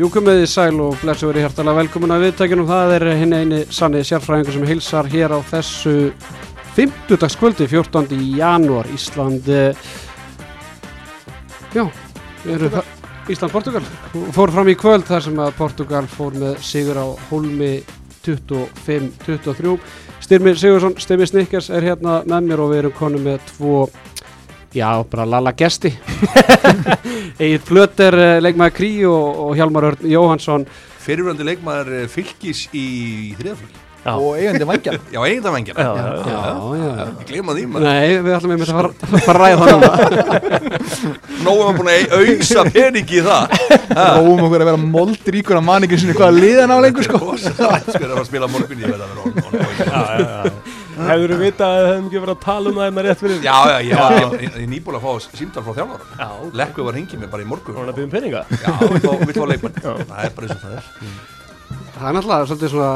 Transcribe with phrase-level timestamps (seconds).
[0.00, 2.68] Jú komið í sæl og blessu verið hjartalega velkomin að viðtækjunum.
[2.70, 5.92] Það er hinn eini sanni sérfræðingur sem hilsar hér á þessu
[6.72, 7.36] 50.
[7.36, 8.16] kvöldi, 14.
[8.38, 9.76] janúar, Ísland, eh,
[11.76, 11.84] já,
[13.28, 13.84] Ísland-Portugal.
[14.32, 17.82] Fór fram í kvöld þar sem að Portugal fór með sigur á Holmi
[18.24, 19.76] 25-23.
[20.24, 23.90] Styrmir Sigursson, Styrmir Snikkers er hérna með mér og við erum konum með tvo
[24.74, 25.90] Já, bara lala gesti.
[27.42, 30.66] Egil Flöter, leikmaður Krí og, og Hjalmar Örn Jóhansson
[31.00, 32.84] Fyrirvöldi leikmaður eh, fylgis í
[33.38, 34.14] þriðaflöki Já.
[34.16, 35.88] og eigandi vangjar Já,
[36.24, 36.44] Já,
[36.80, 37.86] já Ég gleyma því maður.
[37.86, 38.90] Nei, við ætlum einmitt að fara,
[39.30, 39.90] að ræða það núna.
[41.44, 43.56] Nóum að búin að auðsa peningi í það.
[43.98, 47.20] Róum okkur að vera moldríkur að man ekki sinni hvað liðan á lengur sko?
[47.40, 48.68] Sko er að spila on.
[48.70, 50.79] já, já, já.
[51.08, 53.42] Hefur þú vitað að það hefum ekki verið að tala um það hérna rétt fyrir
[53.44, 56.28] Já, já, já, ég, ég, ég nýbúin að fá símtal frá þjálfara Já,
[56.60, 57.76] Lekku var hengið mér bara í morgun.
[57.76, 58.42] Hún er að byggja um peninga?
[58.60, 60.88] Já, við fá, við fá leikmann Það er bara eins og það er.
[62.00, 62.92] Það er náttúrulega svolítið svona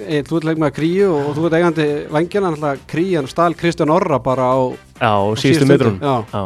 [0.00, 3.92] Egil, þú ert leikmaður Krí og, og þú ert eigandi vangjana náttúrulega Krían stál Kristján
[3.92, 4.58] Orra bara á
[5.00, 5.92] Já, og síðustu.
[6.00, 6.44] Já.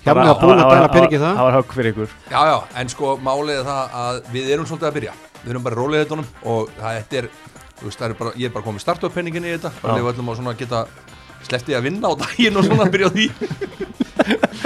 [0.00, 1.34] Hjalmar var búin að dæla peningi það.
[1.36, 2.12] Það var högg fyrir ykkur.
[2.32, 5.14] Já, já, en sko málið er það að við erum svolítið að byrja.
[5.40, 7.28] Við erum bara í róleiðutunum og það þetta er,
[7.88, 9.94] veist, er bara, ég er bara komið startup penningin í þetta Já.
[9.96, 10.56] við ætlum að svona
[11.50, 13.28] geta slepptið að vinna á daginn og svona að byrja á því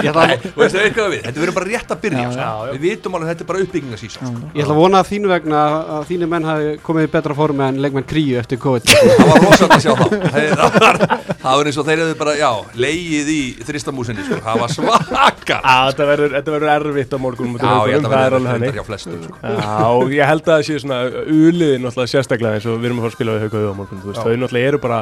[0.05, 2.23] Ég ætla, Nei, þú veist, það er eitthvað við, þetta verður bara rétt að byrja
[2.25, 2.41] Já, sko.
[2.41, 2.71] já, já.
[2.75, 4.31] Við vitum alveg að þetta er bara uppbyggingasísa sko.
[4.51, 5.61] ég ætla að vona að þínu vegna
[5.95, 9.41] að þínu menn hafi komið í betra formi en leikmenn Kríu eftir COVID Það var
[9.45, 10.99] rosalega að sjá það Það var,
[11.45, 12.49] það var eins og þeir hefðu bara, já,
[12.85, 14.39] leigið í þristamúsinni sko.
[14.45, 18.15] Það var svaka Já, þetta verður, þetta verður erfitt á morgun Já, ég held að
[18.15, 19.19] það er verður sko.
[19.41, 23.07] Já, og ég held að það sé svona uliðin sérstaklega eins og við erum að
[23.07, 24.25] fara að spila við hauka á morgun þú veist, Já.
[24.25, 24.99] þau náttúrulega eru bara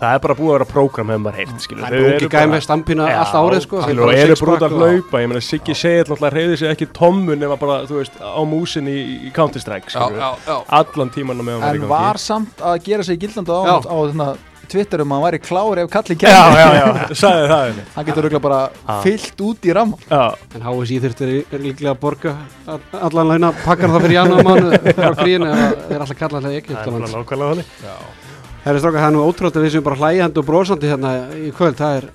[0.00, 2.62] það er bara búið að vera prógram hefur maður skilur Það er bóki gæði með
[2.66, 3.82] stampina allt árið sko.
[3.84, 5.20] skilur, og eru bara út að hlaupa.
[5.24, 8.88] Ég meina Siggi segir náttúrulega reyði sig ekki tómmun nema bara, þú veist, á músin
[8.90, 10.56] í, í Counter-Strike, Já, skilur já, já.
[10.80, 13.76] Allan tíman á meðan hann En var samt að gera sig gildandi á, Já.
[13.86, 14.28] á þarna,
[14.64, 17.82] Twitter um að hann væri klár ef kalli Já, kemur já, já, sagði það henni.
[17.94, 18.94] Hann getur auðvitað bara Já.
[19.04, 19.98] fyllt út í ramma.
[20.10, 20.22] Já,
[20.56, 22.32] En HSI þurftir er líklega að borga
[22.66, 26.58] all- allan launa pakkar það fyrir janúar mánu frá Kríinu eða þeir alltaf kalla alltaf
[26.62, 28.23] ekki það er bara nákvæmlega þannig
[28.64, 31.10] Já, Herri strákar, það er nú ótrúlega að við séum bara hlægjandi og brósandi hérna
[31.36, 32.06] í kvöld, það er,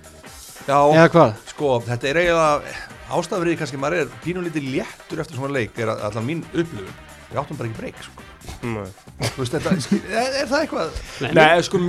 [0.66, 1.36] já eða hvað?
[1.52, 2.72] sko, þetta er eiginlega
[3.20, 7.58] ástafrið kannski, maður er pínulítið léttur eftir svona leik, er allan mín upplifun Við áttum
[7.59, 8.24] bara ekki breyk, sko.
[8.64, 9.74] Þú veist, þetta,
[10.09, 10.96] er, er það eitthvað
[11.38, 11.82] Nei, sko,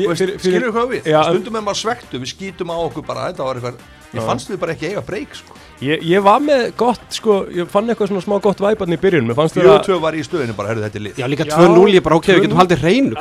[0.44, 1.09] skilur við hvað við?
[1.09, 1.20] Já.
[1.31, 3.78] Stundum er maður svektu, við skýtum á okkur bara, þetta var eitthvað
[4.10, 5.54] Ég fannst við bara ekki eiga breyk, sko.
[5.81, 9.28] Ég, ég var með gott, sko, ég fann eitthvað svona smá gott væparn í byrjun,
[9.28, 11.54] mér fannst það 42 var í stöðinu bara, herru, þetta er lið Já, líka Já,
[11.56, 12.43] 2-0, ég bara ok, við 2-0.
[12.44, 13.15] getum haldið hreinu.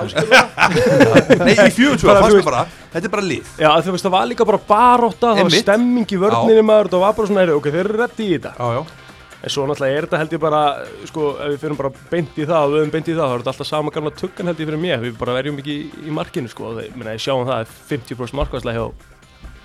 [1.46, 2.64] Nei, í 42 Bara, fannst þú við bara,
[2.96, 3.52] þetta er bara lið.
[3.64, 7.06] Já, þú veist, það var líka bara baróta, það var stemming í vörninni maður, það
[7.06, 8.52] var bara svona, heyrðu, ok, þeir eru reddi í þetta.
[8.58, 9.06] Já, já.
[9.40, 10.62] En svo náttúrulega er þetta held ég bara,
[11.08, 13.36] sko, ef við fyrir bara beint í það og við höfum beint í það, þá
[13.38, 15.86] er þetta alltaf sama gamla tuggan held ég fyrir mér, við bara verjum ekki í,
[16.10, 19.16] í markinu, sko, og það, minna, ég sjáum það, 50% markværslega hjá,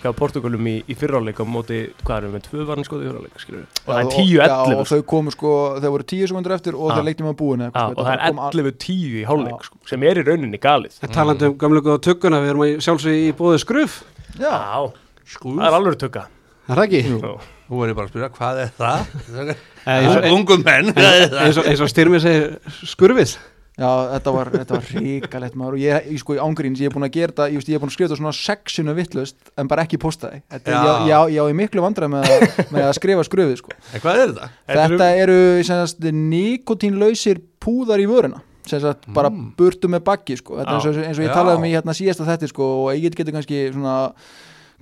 [0.05, 3.09] hjá Portugalum í, í fyrráleik á móti, hvað erum við, með tvö varni skoði í
[3.11, 6.07] fyrráleik, skilur við, og það er Já, og 10-11, sko, þau komu sko, þau voru
[6.13, 9.67] 10 sekundur eftir og þeir leikti með búin Já, og það er 11-10 í hálfleik,
[9.71, 11.01] sko, sem er í rauninni galið.
[11.05, 13.99] En talandi um gamlu góða tugguna, við erum að sjálfsög í bóðið skruf,
[14.39, 16.25] Já, það er alveg
[16.65, 17.01] er það ekki?
[17.05, 17.33] Já.
[17.65, 20.29] Þú verður bara að spyrja, hvað er það?
[20.31, 21.59] Ungum menn, er það?
[21.71, 22.47] Eins og styrmið segir
[22.89, 23.35] skurfið.
[23.75, 26.95] Já þetta var, þetta var ríkalegt maður og ég, ég sko í ángríns, ég er
[26.95, 29.51] búin að gera þetta ég, veist, ég er búin að skrifa þetta svona sexinu vittlust
[29.59, 30.79] en bara ekki posta því Þetta, Já.
[30.85, 30.95] já.
[31.11, 33.75] Já, ég er miklu vandræð með, að- með að skrifa skröfið sko.
[33.95, 34.49] En hvað er þetta?
[34.79, 36.07] Þetta eru sagt,
[36.55, 40.57] nikotínlausir púðar í vöruna sem sagt bara burtu með baggi sko.
[40.63, 41.35] Þetta er eins og, eins og ég Já.
[41.37, 43.97] talaði um í hérna síðasta þetta sko, og ég getur kannski svona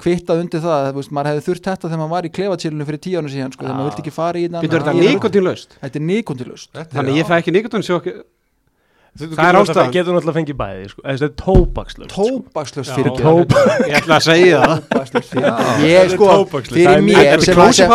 [0.02, 3.00] kvittað undir það, þú veist, maður hefði þurft þetta þegar maður var í klefatílunum fyrir
[3.02, 5.76] tíu ánum síðan sko, þegar maður vildi ekki fara í þetta þetta nikotínlaust?
[5.82, 8.06] Er nikotínlaust Þannig ég fæ ekki nikotín sjokk.
[8.06, 8.22] Þú
[9.12, 9.90] Það er ástæðan.
[9.92, 12.12] Getur náttúrulega fengið bæði, sko, þetta er tóbakslöf.
[12.14, 13.82] Tóbakslaust Já, fyrir tóbak.
[13.84, 14.72] Ég ætla að segja það.
[14.88, 15.74] Tóbakslaust fyrir Já.
[15.84, 16.28] Ég sko.
[16.32, 17.90] Það fyrir er mér Þetta sem er var sem-.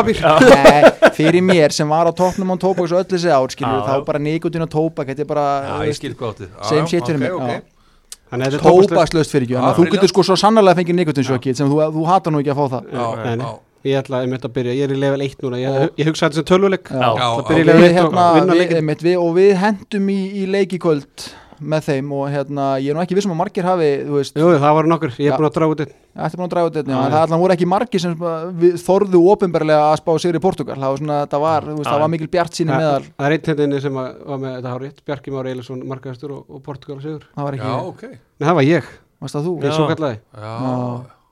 [0.52, 4.06] Nei, fyrir mér sem var á toppnum á tóbaks og öllu þessi ár skilur, þá
[4.06, 7.10] bara nikotín og tóbak þetta er bara Já, ég skil áttið Já, same já, shit
[7.10, 7.24] fyrir
[9.48, 12.52] er ekki þú getur sko svo sannarlega fengið nikotínsjokkið sem þú, þú hatar nú ekki
[12.54, 15.90] að fá það Ég ætla einmitt að byrja, ég er í level 1 núna, ég,
[16.02, 16.90] ég hugsa þetta sem tölvuleik.
[16.92, 17.02] Já.
[17.08, 20.48] Já, Það og byrja í við, level 1 og hérna, og við hendum í, í
[20.58, 24.74] leikikvöld með þeim og hérna, ég er nú ekki vissum að margir hafi Jú, það
[24.78, 25.94] voru nokkur, ég er búin að draga út einn.
[26.18, 27.14] Þetta er búin að draga út einni, Já, en já.
[27.16, 30.78] það allan voru ekki margir sem uh, við þorðu ofinberlega að spá sér í Portugal
[30.78, 33.28] það var, svona, það var, veist, Já, það var mikil bjart síni Það meðal það
[33.30, 36.64] er einn hendinni sem að- var með þetta hárið, Bjarki Már Eilisson, markaðistur og, og
[36.66, 37.26] Portugal sigur.
[37.38, 38.92] það var ekki, Já, ok Nei, það var ég,
[39.26, 39.56] varst það þú?
[39.58, 39.78] ég Já.
[39.78, 40.20] svo kallaði.
[40.38, 40.86] Já, Já.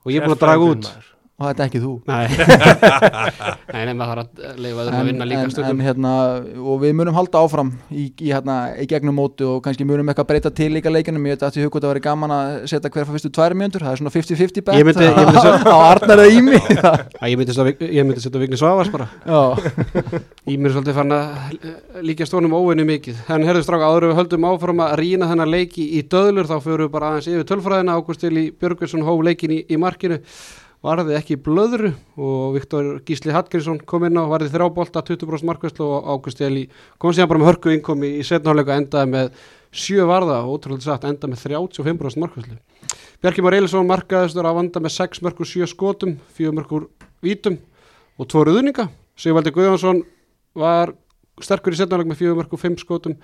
[0.05, 0.91] Og ég er búin að draga út.
[1.35, 1.89] Og þetta er ekki þú.
[2.07, 5.81] Nei, maður þarf að leifa öðrum að vinna líka stundum.
[5.83, 6.11] hérna,
[6.63, 10.29] og við munum halda áfram í, í, hérna, í gegnum móti og kannski munum eitthvað
[10.29, 13.09] breyta til líka leikinum ég veit að því hugvægt að vera gaman að setja hver
[13.11, 14.75] fyrstu tvær mjöndur, það er svona 50-50 bet
[15.75, 16.59] á Arnar eða Ími.
[17.27, 19.07] Ég myndi setja- Vigni Svavas bara.
[19.27, 19.41] Já,
[20.51, 21.23] Í mér er svolítið fann að
[22.05, 23.23] líka stónum óvinni mikið.
[23.33, 26.85] En herðu stráka, áður við höldum áfram að rýna þennan leiki í döðlur þá fyrir
[26.85, 27.95] við bara aðeins yfir tölfræðina
[30.85, 31.89] Varði ekki blöðru
[32.21, 36.65] og Viktor Gísli Hallgrímsson kom inn á varði þrjábolta 20% markvæslu og Ágústil í
[37.01, 39.31] kom síðan bara með hörku innkomi í setnáleika endaði með
[39.75, 42.59] sjö varða og ótrúlega satt endaði með 35% markvæslu
[43.23, 46.89] Bjarki Már Eilisson markaðistur að vanda með 6 mörgur 7 skotum 4 mörgur
[47.25, 47.55] vítum
[48.19, 48.89] og 2 ruðninga.
[49.17, 50.03] Sigvaldi Guðjónsson
[50.53, 50.91] var
[51.41, 53.15] sterkur í setnáleik með 4 mörgur 5 skotum.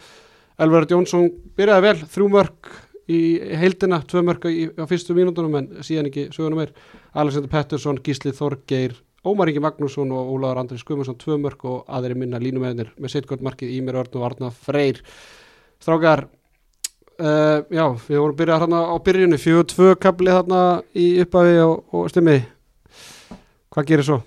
[0.57, 1.27] Elverard Jónsson
[1.57, 2.71] byrjaði vel 3 mörg
[3.11, 3.21] í
[3.59, 6.73] heildina 2 mörg í, á fyrstu mínútonum en síðan ekki söguna meir.
[7.11, 8.95] Alexander Pettersson, Gísli Þorgeir
[9.27, 13.43] Ómar Ingi Magnússon og Ólaður Andri Skumarsson 2 mörg og aðri minna línumennir með sittgöld
[13.45, 15.03] markið Ímir Örn og Arna Freyr.
[15.81, 20.63] Strákar uh, já, við vorum byrjað þarna á byrjunni 4-2 kaplið þarna
[20.97, 22.39] í upphafi og, og stimmi.
[23.71, 24.21] Hvað gerir svo?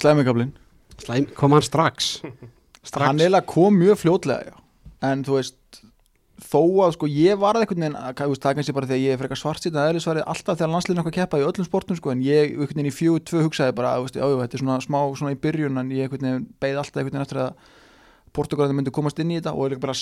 [0.00, 0.54] slæmikablin
[0.96, 2.16] Slæm, kom hann strax?
[2.86, 3.02] Strax.
[3.02, 4.56] Hann eiginlega kom mjög fljótlega já.
[5.02, 5.80] en þú veist
[6.36, 9.14] þó að sko ég einhvern veginn að, þú veist, það er kannski bara þegar ég
[9.14, 12.12] er frekar svart síðan að eðlisvarið alltaf þegar landsliðin okkar keppa í öllum sportum sko
[12.12, 15.32] en ég einhvern veginn í fjögur tvö hugsaði bara já, þetta er svona smá svona
[15.32, 17.50] í byrjun en ég einhvern veginn beigð alltaf einhvern veginn eftir að
[18.36, 20.00] Portugalandi myndi komast inn í þetta og er bara að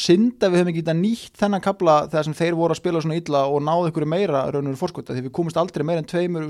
[0.51, 3.45] við höfum ekki getað nýtt þennan kabla þegar sem þeir voru að spila svona illa
[3.47, 6.49] og náðu ykkur meira raunur fórskota því við komist aldrei meira en tveimur,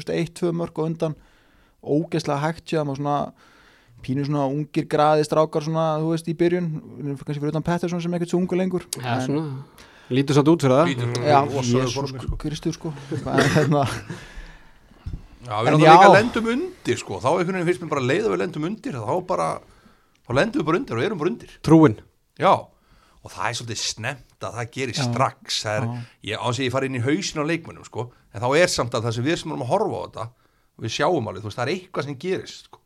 [4.04, 6.68] og svona pínu svona ungir graði strákar svona, þú veist, í byrjun.
[7.24, 8.84] Kannski fyrir utan Pettersson sem er ekkert svo ungu lengur.
[9.00, 9.64] Já, En- svona,
[10.10, 10.86] lítur samt út fyrir það.
[10.92, 11.40] Lítur Já,
[12.20, 12.36] sko.
[12.38, 12.92] Kristur sko.
[13.10, 13.86] En, hérna,
[15.44, 15.92] Já, við erum já.
[15.92, 17.18] líka lendum undir sko.
[17.20, 19.48] þá einhvern veginn finnst mér bara leið að við lendum undir þá bara,
[20.24, 21.50] þá lendum við bara undir og erum bara undir.
[21.62, 21.96] Trúin.
[22.40, 22.52] Já,
[23.24, 25.04] og það er svolítið snemt að það gerir Já.
[25.04, 25.58] strax.
[25.64, 28.40] Það er, ég, á þess að ég fari inn í hausin á leikmönnum sko, en
[28.40, 30.28] þá er samt að það sem við sem erum að horfa á þetta
[30.80, 32.80] við sjáum alveg, þú veist, það er eitthvað sem gerist sko.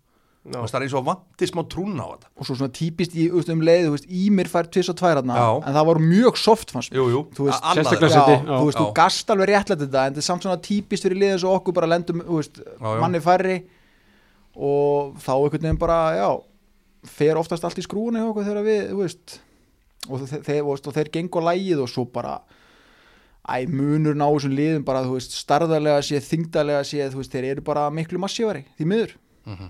[0.48, 3.64] Það er eins og vantir smá trúna á þetta og svo svona típist í um
[3.64, 5.48] leið, þú veist, Ímir fær tvis og tvær þarna, Já.
[5.68, 6.98] en það var mjög soft fannst mér.
[7.00, 8.80] Jú, jú, Þú veist, Já, þú veist, Já.
[8.80, 11.76] þú gast alveg réttlega þetta en þetta er samt svona típist fyrir liðið svo okkur
[11.76, 13.00] bara lendum, þú veist, Já, já.
[13.02, 13.56] manni færri
[14.56, 16.30] og þá einhvern veginn bara, já
[17.08, 19.36] fer oftast allt í skrúinu hjá okkur þegar við,
[20.08, 22.38] og þeir, þeir, og, þeir gengur lægið og svo bara
[23.48, 27.48] æ, munur ná þessum liðum bara, þú veist, starðarlega séð, þingdarlega séð, þú veist, þeir
[27.52, 29.14] eru bara miklu massífari, því miður
[29.48, 29.68] Já,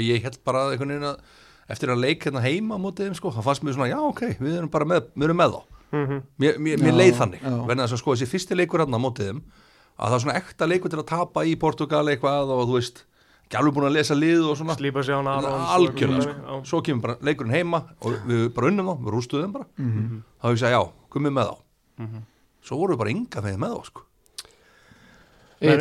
[0.00, 1.18] ég held bara einhvern veginn að
[1.72, 4.22] eftir að leik hérna heima á mótið þeim sko, það fannst mér svona, já ok,
[4.40, 5.62] við erum bara með, við erum með þá.
[5.92, 9.26] Mér, mér, mér Já, leið þannig, verðin að sko þessi fyrsti leikur hérna á mótið
[9.28, 9.40] þeim,
[9.98, 13.02] að það er svona ekta leikur til að tapa í Portugal eitthvað og þú veist,
[13.44, 16.60] ekki alveg búin að lesa lið og svona, slípa sig á hana algjörlega sko.
[16.70, 19.66] svo kemur bara leikurinn heima og við bara unnum þá, við rústuðum bara.
[19.76, 21.56] Þá hefur við segja, já, komum með þá.
[22.62, 24.06] Svo vorum við bara ynga með með þá sko.
[25.62, 25.76] Nei.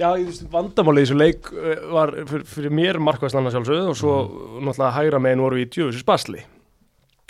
[0.00, 3.98] Já, ég veist, vandamálið í þessu leik uh, var fyrir, fyrir mér markvæslanna sjálfsögðu og
[3.98, 4.14] svo
[4.64, 6.44] náttúrulega hægra megin voru í djöfisins basli.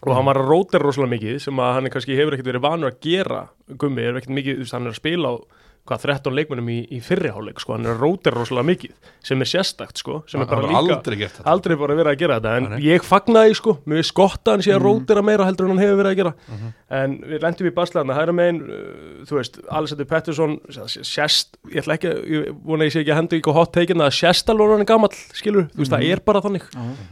[0.03, 2.91] Og hann var að róta rosalega mikið sem að hann kannski hefur ekkert verið vanur
[2.91, 3.43] að gera
[3.79, 5.35] gummi, er ekkert mikið, þú veist, hann er að spila á
[5.89, 9.49] hvað 13 leikmunum í, í fyrriháleik sko, hann er að róta rosalega mikið sem er
[9.51, 12.53] sérstakt sko, sem er Hann bara líka aldrei aldrei bara verið að gera þetta.
[12.61, 15.67] En Nei, ég fagnaði sko, mér veist gott að hann sé að rótira meira heldur
[15.67, 16.33] en hann hefur verið að gera.
[17.03, 18.85] En við lendum í baslæðana, hæra megin uh,
[19.27, 23.39] þú veist, Alexander Pettersson sérst, ég ætla ekki ég vona ég sé ekki að henda
[23.41, 26.45] ykkur hot taken að sérst alveg hann er gamall, skilur, þú veist, það er bara
[26.45, 26.69] þannig.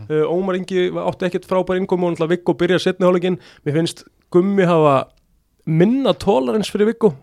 [0.07, 4.05] Uh, Ómar Ingi átti ekkert frábær ingum og náttúrulega Viggo byrja setni hálfleikin mér finnst
[4.31, 4.95] Gummi hafa
[5.67, 7.15] minna tolerance fyrir Viggo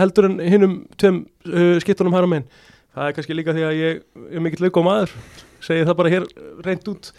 [0.00, 2.46] heldur en hinnum tveim uh, skittunum hæra megin
[2.92, 5.14] það er kannski líka því að ég er mikill Viggo maður
[5.62, 6.24] segi það bara hér
[6.66, 7.12] reynd út.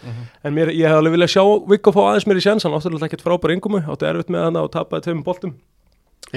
[0.44, 2.92] En mér, ég hef alveg viljað sjá Viggo fá aðeins mér í sjans hann áttur
[2.92, 5.54] alltaf ekkert frábær ingumu átti erfitt með hana og tapaði tveimum boltum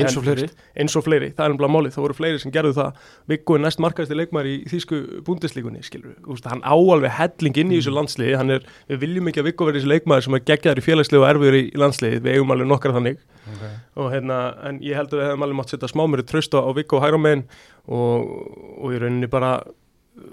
[0.04, 0.48] eins og fleiri.
[0.78, 3.00] eins og fleiri, það er ennbla málið, það voru fleiri sem gerðu það.
[3.32, 7.74] Viggo er næst markaðasti leikmar í þýsku búndislíkunni, skilur við, hann á alveg helling inn
[7.74, 10.84] í þessu landsliði, er við viljum ekki að Viggo verði þessi leikmaður sem er geggjaður
[10.84, 13.26] í félagslegu og erfiður í, landsliði, við eigum alveg nokkra þannig.
[13.48, 13.76] Okay.
[13.96, 14.38] og hérna,
[14.68, 17.20] en ég held að við hefum alveg mátt setja smá mér tröst á, Viggo hægra
[17.22, 17.46] megin
[17.88, 18.26] og,
[18.76, 19.62] og í rauninni bara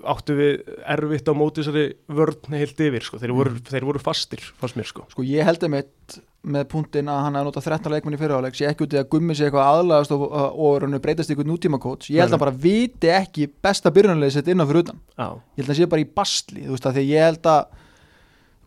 [0.09, 4.45] áttu við erfitt á móti þessari vörn heilt yfir, sko, þeir voru, þeir voru fastir,
[4.61, 5.05] fannst mér, sko.
[5.13, 8.67] sko ég held einmitt með punktin að hann hefði notað 13 leikmenn í fyrirháleik sé
[8.69, 12.11] ekki út í að gummi sig eitthvað aðlagast og, og, og breytast ykkur nútíma coach
[12.13, 15.01] ég held að bara viti ekki besta byrjunarlega sett innan fyrir utan.
[15.17, 17.51] Já, ég held að hann sé bara í basli þú veist að því ég held
[17.55, 17.81] að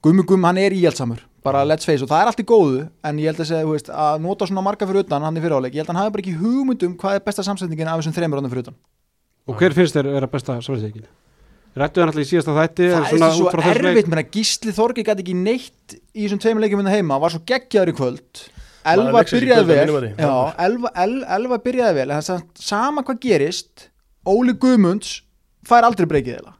[0.07, 3.21] gummi gummi hann er íhjaldsamur bara let's face og það er allt í góðu en
[3.21, 5.77] ég held að segja þú veist að nota svona marga fyrir utan hann í fyrirháleik
[5.77, 8.41] ég held að hann hafi bara ekki hugmyndum hvað er besta samsetningin af þessum þreymur
[8.41, 8.79] hann fyrir utan
[9.47, 11.07] og hver finnst þér vera besta samverðsleikin?
[11.77, 15.03] rættu það náttúrulega í síðasta þætti en það er svona svo erfitt menna, Gísli Þorgi
[15.05, 18.43] gæti ekki neitt í þessum tveimur leikjum hérna heima, var svo geggjaður í kvöld.
[18.87, 20.09] Elva byrjaði vel.
[20.15, 20.31] já,
[20.63, 23.87] Elva, El, Elva byrjaði vel en það sama hvað gerist
[24.27, 25.21] Óli Guðmunds
[25.67, 26.53] fær aldrei breykið eða.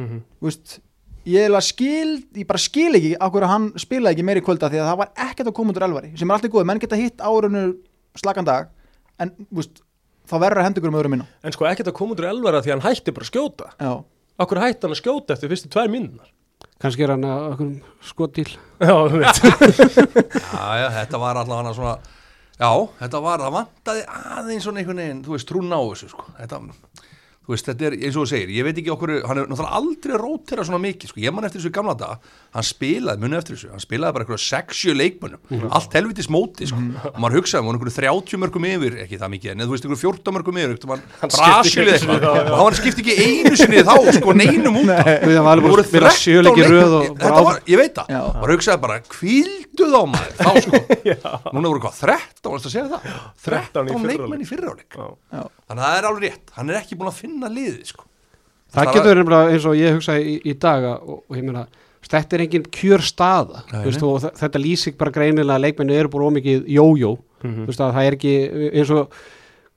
[0.00, 0.22] Mhm.
[0.44, 0.78] Vist,
[1.26, 5.00] ég, ég bara skil ekki á hverju hann spilaði ekki meiri kvölda því að það
[5.02, 7.64] var ekkert að koma út úr elvari sem er alltaf góð, menn geta hitt árunnu
[8.14, 8.70] slagan dag
[9.18, 9.82] en vist,
[10.30, 12.30] þá verður að henda ykkur um öðrum minna En sko ekkert að koma út úr
[12.30, 13.70] elvara því að hann hætti bara að skjóta.
[13.80, 13.92] Já,
[14.44, 16.30] Akkur hætti hann að skjóta eftir fyrstu tvær mínúnar
[16.80, 17.70] kannski er hann að okkur
[18.04, 18.48] skotdíl
[18.82, 19.40] Já, þú veit.
[20.54, 21.94] Já, já, þetta var allavega svona
[22.58, 24.02] Já, þetta var, það vantaði
[24.38, 26.26] aðeins svona einhvern veginn, þú veist, trúna á þessu sko.
[26.38, 26.60] þetta,
[27.44, 29.80] þú veist, þetta er eins og þú segir ég veit ekki okkur, hann er náttúrulega
[29.80, 33.56] aldrei rótera svona mikið, sko, ég man eftir þessu gamla dag hann spilaði, muni eftir
[33.56, 35.40] þessu, hann spilaði bara eitthvað 6-7 leikmönnum,
[35.74, 36.78] allt helvitis móti sko,
[37.10, 39.86] og maður hugsaði, hann var einhverju 30 mörgum yfir, ekki það mikið, en þú veist,
[39.88, 43.94] einhverju 14 mörgum yfir, einhvern Hann Brasilið eitthvað, og hann skipti ekki einu sinni þá,
[44.20, 45.74] sko, neinum út það bara
[47.24, 48.06] þetta var, ég veit það,
[48.38, 50.82] bara hugsaði bara kvíldu þá maður, þá sko.
[51.56, 53.00] Núna voru hvað, 13, varst að segja það?
[53.50, 54.50] 13 í 13 fyrri leikmenn í
[55.34, 56.04] já, þannig að það er
[57.88, 58.06] sko.
[58.74, 61.62] Það getur verið eins og ég hugsaði í, í dag og, og ég meina
[62.10, 63.62] þetta er engin kjör staða.
[63.84, 67.16] Veist, og þe- þetta lýsir bara greinilega að leikmennu eru búin ómikið jójó.
[67.44, 68.34] Þú veist að það er ekki
[68.74, 69.16] eins og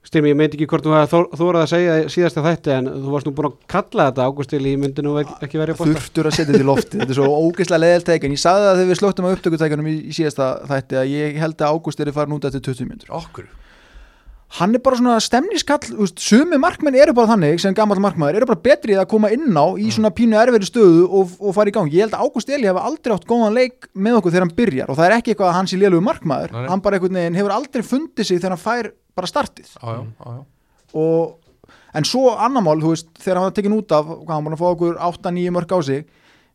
[0.08, 3.26] styrmi, ég meit ekki hvort þú hefði þórað að segja síðasta þætti en þú varst
[3.28, 6.52] nú búin að kalla þetta ágústil í myndinu ekki, ekki verið bósta þurftur að setja
[6.54, 9.26] þetta í lofti þetta er svo ógeðslega leðilt teikin ég sagði það þegar við slóttum
[9.28, 12.88] á upptökutækjanum í, síðasta þætti að ég held að Ágúst er farin út eftir 20
[12.88, 13.50] minnur okkur,
[14.56, 18.62] hann er bara svona stemniskall sumi markmenn eru bara þannig sem gammal markmaður eru bara
[18.64, 21.74] betri í að koma inn á í svona pínu erfiðri stöðu og, og fara í
[21.76, 21.90] gang.
[21.92, 24.92] Ég held að Ágúst Eli hafa aldrei átt góðan leik með okkur þegar hann byrjar
[24.92, 26.54] og það er ekki eitthvað að hann sé lélugu markmaður.
[26.56, 29.68] Nei, hann bara einhvern veginn hefur aldrei fundið sig þegar hann fær bara startið.
[29.76, 30.42] Já, já, já, já.
[31.02, 34.48] og, en svo annar mál, þú veist, þegar hann var tekin út af hvað hann
[34.48, 36.08] búin að fá okkur 8-9 mörg á sig.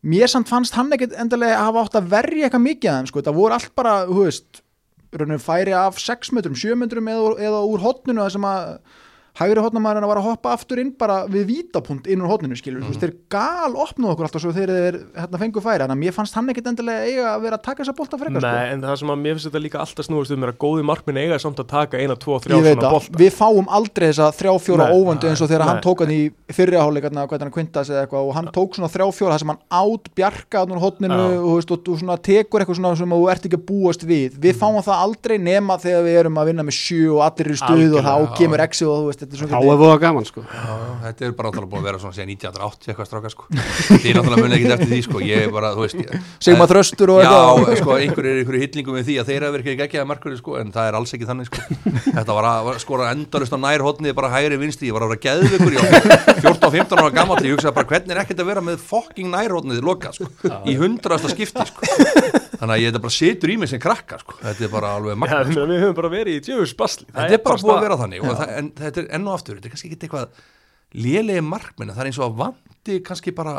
[0.04, 3.10] Mér samt fannst hann ekkert endilega að hafa átt að verja eitthvað mikið að þeim,
[3.14, 3.20] sko,
[5.44, 8.78] færi af 6 metrum, 7 metrum eða, eða úr hotninu það sem að
[9.40, 12.92] hægri hotnamaðurinn var að hoppa aftur inn bara við vítapunkt inn úr hotninu skilur, þú
[12.92, 16.16] veist, þeir gal opnuð okkur alltaf svo þegar þeir hérna fengu færi, þannig að mér
[16.18, 19.00] fannst hann ekkert endilega eiga að vera að taka þessa bolta frekar, Nei, en það
[19.02, 21.64] sem að mér finnst þetta líka alltaf snúist um er að góði markminn eiga samt
[21.64, 23.22] að taka eina, tvo, sko þrjá svona að bolta.
[23.24, 25.86] við fáum aldrei þessa þrjá fjóra óvöndu eins og þegar hann nei.
[25.88, 26.22] tók hann í
[26.54, 29.62] fyrriháleika hvað hann Quintas eða eitthvað og hann tók svona þrjá fjóra það sem hann
[29.74, 31.40] át bjarga hann hotninu Já.
[31.40, 34.38] og, veist, og, og svona tekur eitthvað svona sem þú ert ekki að búast við.
[34.44, 37.58] Við fáum það aldrei nema þegar við erum að vinna með sjö og allir í
[37.60, 40.44] stuð og þá kemur exi og þú veist er þá svona er voða gaman sko.
[40.44, 43.48] Já, já, þetta er bara náttúrulega búin að vera svona síðan 1980 eitthvað stráka sko.
[43.54, 45.22] Því er náttúrulega muni ekkert eftir því sko.
[45.24, 48.64] Ég er bara, þú veist ég, Sigmar Þröstur og Já, eitthvað sko, einhver er einhverju
[48.66, 51.00] hillingum við því að þeir hafa verið ekki ekki að markverði sko en það er
[51.00, 51.60] alls ekki þannig sko.
[52.14, 55.24] Þetta var að skora endalust á nær hotnið bara hægri vinstri, ég var að vera
[55.28, 55.92] geðveikur ég var
[56.44, 59.84] 14-15 ára gammal ég hugsaði bara hvernig er ekkert að vera með fucking nær hotnið
[59.84, 60.28] lokað sko,
[61.64, 61.82] sko.
[62.64, 65.16] Þannig að ég þetta bara situr í mig sem krakka sko, þetta er bara alveg
[65.16, 67.08] Já, magna ég meina, við höfum bara verið í djöfus basli.
[67.10, 69.58] Þetta er bara búið að vera þannig og það, en þetta er enn og aftur,
[69.60, 70.44] þetta er kannski ekki eitthvað
[70.94, 73.56] lélegi markmenn, það er eins og að vandi kannski bara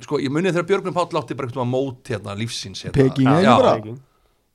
[0.00, 2.96] sko, ég munið þegar Björgvin Páll átti bara eitthvað mót hérna lífsins hérna.
[2.96, 3.74] Peking, ekki bara?
[3.80, 3.96] já,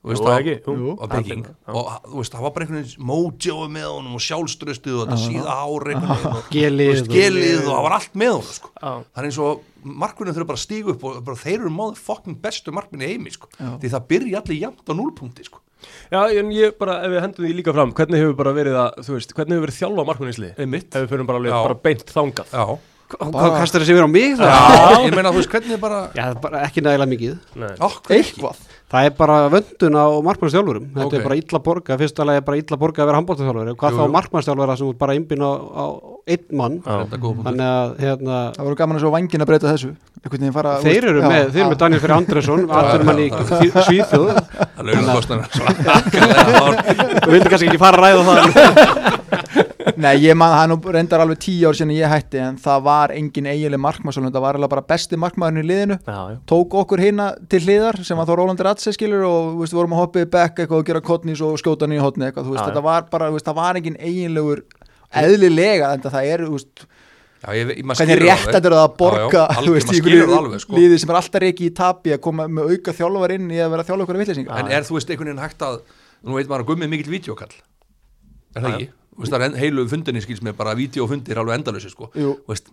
[0.05, 0.95] þú veist, Jú, það- ekki, jú.
[1.11, 5.07] Peking og þú veist, það var bara einhvern veginn mótjóð með honum og sjálfströstuð og
[5.09, 6.49] þetta síða ár einhvern veginn og
[7.09, 8.69] gelið og það var allt með honum sko.
[8.81, 11.97] Það er eins og markvinnum þurfa bara að stígu upp og bara, þeir eru máður
[12.05, 13.49] fokkin bestu markvinni heimi sko.
[13.59, 15.59] því það byrja allir jæmt á núlpunkti sko.
[16.12, 19.00] Já, en ég bara, ef við hendum því líka fram hvernig hefur bara verið að,
[19.05, 21.63] þú veist, hvernig hefur verið þjálfa markmanninsli ef einmitt við fyrir bara, alveg, Já.
[21.67, 22.65] bara beint þangað já,
[23.15, 24.55] hvað kastar þessi verið á mig það?
[24.55, 27.75] já, ég meina þú veist hvernig bara Já, það er bara ekki nægilega mikið Nei.
[27.89, 31.13] okkur eitthvað Það er bara vöndun á markmannstjálfurum Þetta Ok.
[31.17, 33.98] er bara illa borga, fyrsta lega er bara illa borga að vera handbóltastjálfur Hvað Jú,
[33.98, 34.12] þá jú.
[34.13, 35.86] markmannstjálfur sem þú ert bara innbyrn á, á
[36.25, 36.75] einn mann.
[36.86, 37.48] Þetta er góð punktur.
[37.50, 39.89] Þannig að hérna, það voru gaman að svo vangin að breyta þessu
[40.22, 41.82] einhvern veginn fara þeir eru já, með, þeir eru með já.
[41.84, 43.27] Daniel Fyrir Andresson Atur mann í
[43.89, 44.32] Svíþjóð
[44.75, 49.13] Það svakalega Þú vildi kannski ekki fara að ræða það
[50.01, 53.12] Nei, ég man, það nú reyndar alveg tíu ár síðan ég hætti en það var
[53.15, 56.38] engin eiginlega markmaðsólun það var alveg bara besti markmaðurinn í liðinu Já, já.
[56.50, 59.79] tók okkur hinna til hliðar sem var þá Rólandur Atse skilur og þú veist, við
[59.79, 62.55] vorum að hoppa í bekk eitthvað og gera kottnís og skjóta nýja hotni eitthvað, þú
[62.55, 62.72] veist, Já, já.
[62.74, 64.63] þetta var bara, þú veist, það var engin eiginlegur
[65.22, 66.88] eðlilega, en það er, þú veist
[67.45, 69.93] hvernig skilur rétt þetta er það að borga, Já, já, þú veist,
[70.39, 70.81] alveg sko.
[71.03, 73.87] sem er alltaf reiki í tapi að koma með auka þjálfar inn í að vera
[73.87, 75.79] þjálfa ykkur vitleysinga En er þú veist einhvern veginn hægt að
[76.25, 77.53] Nú veit maður að gummið mikill vídeokall
[78.55, 78.87] Er það ekki?
[79.15, 82.09] Þú veist það er heilu fundinni skils með bara vídeofundir alveg endalösi sko.
[82.49, 82.67] Veist,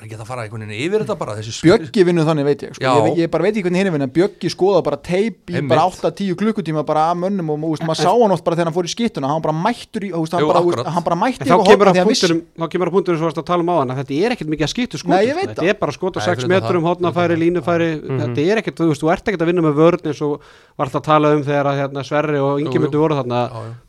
[0.00, 2.74] er ekki að fara einhvern veginn yfir þetta bara þessi Bjöggi vinnur þannig veit ég,
[2.78, 2.94] sko.
[3.08, 4.08] Ég, ég bara veit ekki hvernig hinn er vinna.
[4.18, 5.70] Bjöggi skoða bara teip í Einmitt.
[5.72, 8.76] bara 8-10 klukkutíma bara að mönnum og úst, maður sá hann oft bara þegar hann
[8.76, 11.52] fór í skittuna hann bara mættur í, úst, hann, Jú, bara, hann bara mætti En
[11.52, 14.02] þá kemur að þá kemur að punkturum svo varst að tala um á hann að
[14.02, 15.44] þetta er ekkert mikið að skýtu skotu, sko.
[15.44, 17.90] þetta er bara skot á Nei, 6 fyrir utan metrum, hotnafæri, línufæri.
[18.24, 20.34] Þetta er ekkert, þú veist, þú ert ekkert að vinna með vörn eins og
[20.74, 23.40] var alltaf að tala um þegar að hérna, Sverri og Ingemyndu voru þarna.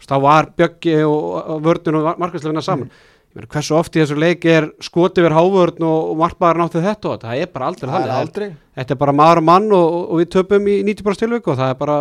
[0.06, 2.90] Þá var Bjöggi og, vörnin og markvæslega vinna saman.
[2.90, 3.15] Meina,
[3.52, 7.22] hversu oft í þessu leik er skoti verið hávörn og, og markmaður nátti þetta og
[7.26, 8.50] það er bara aldrei það er aldrei.
[8.80, 11.60] Þetta er bara maður og mann og, og, og við töpum í 90% tilvíku og
[11.60, 11.98] það er bara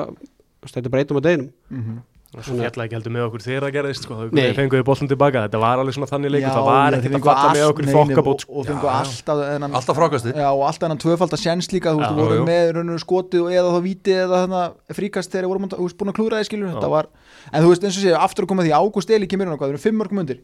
[0.64, 2.02] þetta er bara einnum að deginum Mhm.
[2.34, 4.16] Svo fjalla ekki heldur með okkur þegar það gerðist sko.
[4.34, 5.42] Þegar fenguðu boltin tilbaka.
[5.46, 6.50] Þetta var alveg svona þannig leikur.
[6.50, 7.84] Það var ekkert að falla með okkur
[8.32, 8.54] og, sko.
[8.58, 9.02] og fengu Já, já.
[9.04, 10.32] alltaf þennan, Alltaf frákastið.
[10.42, 13.54] Já, og alltaf þennan tvöfaldar sjens líka þú veist, þú voru með rauninu skotið og
[13.54, 16.66] eða þá vítið eða þannig fríkast þegar voru þú veist búin að klúra þið skilur
[16.66, 16.74] Já.
[16.74, 17.06] þetta var,
[17.54, 19.58] en þú veist eins og sé aftur að koma því Ágúst Eli kemur inn á
[19.62, 20.42] hvað, það eru fimm mörgum undir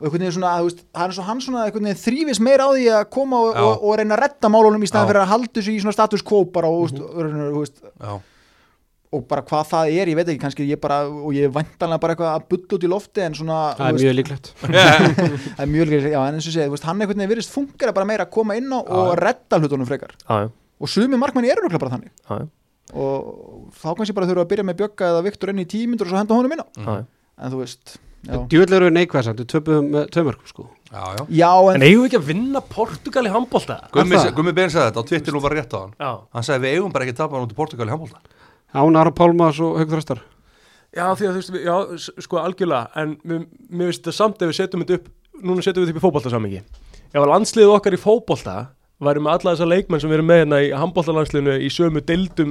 [0.00, 2.84] og einhvern veginn svona, veist, er svo hann svona einhvern veginn þrýfis meira á því
[2.96, 5.74] að koma og, og, og reyna að retta málunum í staðan fyrir að halda þessu
[5.74, 8.20] í svona status quo bara og, mm -hmm.
[9.10, 12.14] og bara hvað það er, ég veit ekki kannski ég bara, og ég vantanlega bara
[12.14, 14.52] eitthvað að bulla út í lofti en svona, það er mjög líklegt.
[15.56, 17.92] Það er mjög líka, já, en eins og þú veist, hann einhvern veginn virðist fungera
[17.92, 20.16] bara meira að koma inn á og redda hlutunum frekar.
[20.24, 20.48] Já,
[20.80, 22.12] og sumi markmanni eru bara þannig.
[22.24, 22.46] Já,
[22.94, 26.10] og þá kannski bara þurfa að byrja með Bjögga eða Viktor inn í tímyndur og
[26.14, 27.04] svo henda honum inn á.
[27.40, 27.98] En þú veist,
[28.50, 30.66] djúvel eru við neikvæðsand, við töpum með tveimörkum sko.
[30.90, 31.22] Já, já.
[31.40, 33.76] Já En en, eigum við ekki að vinna Portugal í handbólta?
[34.36, 35.94] Gummi, Ben sagði þetta og Twitter nú var rétt á hann.
[35.98, 38.20] Já, Hann sagði við eigum bara ekki að tapa hann út í Portugal í handbólta
[38.74, 40.20] Án Aron Pálmas og Haug Þröstar
[40.90, 44.12] já því að þú veist, við- já, s- sko algjörlega En við, mér finnst þetta
[44.18, 45.08] samt ef við setjum þetta upp
[45.40, 46.60] Núna setjum við þetta upp í fótbolta samingi
[47.14, 47.30] Ef að
[49.00, 52.50] væri með alla þessa leikmenn sem við erum með hérna í handbóltalandsliðinu í sömu deildum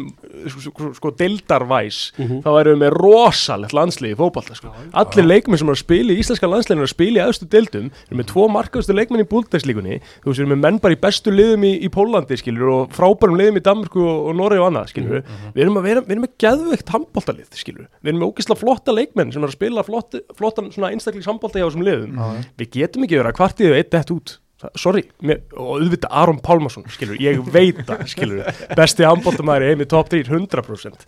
[0.50, 2.40] sko, sko, sko deildarvæs Mhm.
[2.42, 4.72] þá værum við með rosalegt landslið í fótbolta sko.
[4.94, 7.90] allir leikmenn sem eru að spila í íslenska landsliðinu eru að spila í aðstu deildum
[7.90, 10.94] við erum með tvo markaðustu leikmenn í búltækslíkunni þú veist við erum með menn bara
[10.98, 14.60] í bestu liðum í, í Pólandi skilur og frábærum liðum í Danmarku og, og Noregi
[14.64, 15.24] og annað skilur.
[15.54, 17.88] Við erum að vera, við erum með geðveikt handbóltalið skilur.
[18.02, 21.60] Við erum með ógislega flotta leikmenn sem eru að spila flott, flottan svona einstaklings handbólta
[21.60, 22.20] hjá þessum liðum.
[22.58, 24.38] Við getum ekki verið að kvartið og eitt dett út
[24.80, 29.90] sorry, mér, og auðvitað Aron Pálmarsson skilur, ég veit það skilur, besti handbóltamæri heim í
[29.90, 31.06] top 3 100%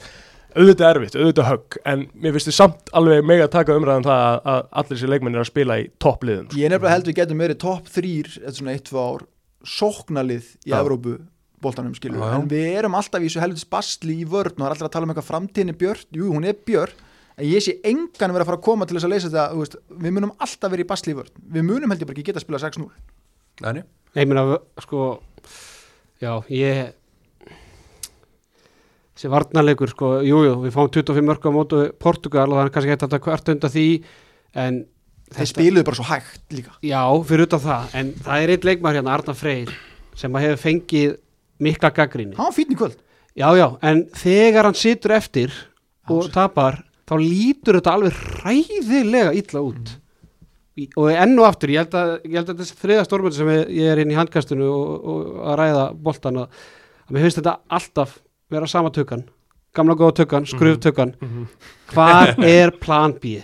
[0.51, 4.23] auðvitað erfitt, auðvitað högg en mér finnst þið samt alveg mega að taka umræðan það
[4.23, 6.59] að, að allir þessi leikmenn er að spila í toppliðum sko.
[6.59, 9.23] ég er nefnilega held við getum verið topp þrýr eftir svona eitt, tvö ár
[9.61, 10.73] sóknalið í.
[10.75, 11.15] Evrópu
[11.61, 14.75] boltanum skilur, en við erum alltaf í þessu helvitis basli í vörn og það er
[14.75, 18.33] alltaf að tala um eitthvað framtíðinni björn, jú hún er björn en ég sé engan
[18.33, 20.89] vera að fara að koma til þess að leysa þetta við munum alltaf verið í
[20.89, 21.43] basli í vörn.
[21.53, 22.89] Við munum held ég bara ekki geta að spila 6-0
[23.62, 23.84] Nei,
[24.17, 25.19] ég meina, sko
[26.21, 26.91] Já, ég
[29.15, 32.74] þessi varnarleikur, sko, jújú jú, við fáum 25 mörg á mótu Portugal og það er
[32.76, 33.86] kannski hægt að hvert undan því
[34.62, 34.80] en
[35.32, 38.97] þeir spiluðu bara svo hægt líka Já, fyrir utan það, en það er eitt leikmar
[38.97, 39.74] hérna, Arnar Freyr,
[40.17, 41.17] sem að hefur fengið
[41.62, 42.38] mikla gaggrinni.
[42.39, 42.97] hann í kvöld
[43.38, 45.54] Já, já, en þegar hann situr eftir
[46.12, 49.91] og tapar, þá lítur þetta alveg ræðilega illa út.
[49.93, 50.00] Í-
[50.95, 53.81] Og enn og aftur, ég held að, ég held að þessi þriða stórmöndi sem ég,
[53.91, 56.62] er inn í handkastinu og, og að ræða boltan að,
[57.07, 58.13] að mér finnst þetta alltaf
[58.51, 59.25] vera sama tökkan,
[59.75, 61.12] gamla góða tökkan, skruftökkan.
[61.19, 61.49] Mhm.
[61.91, 63.36] Hvað er plan B?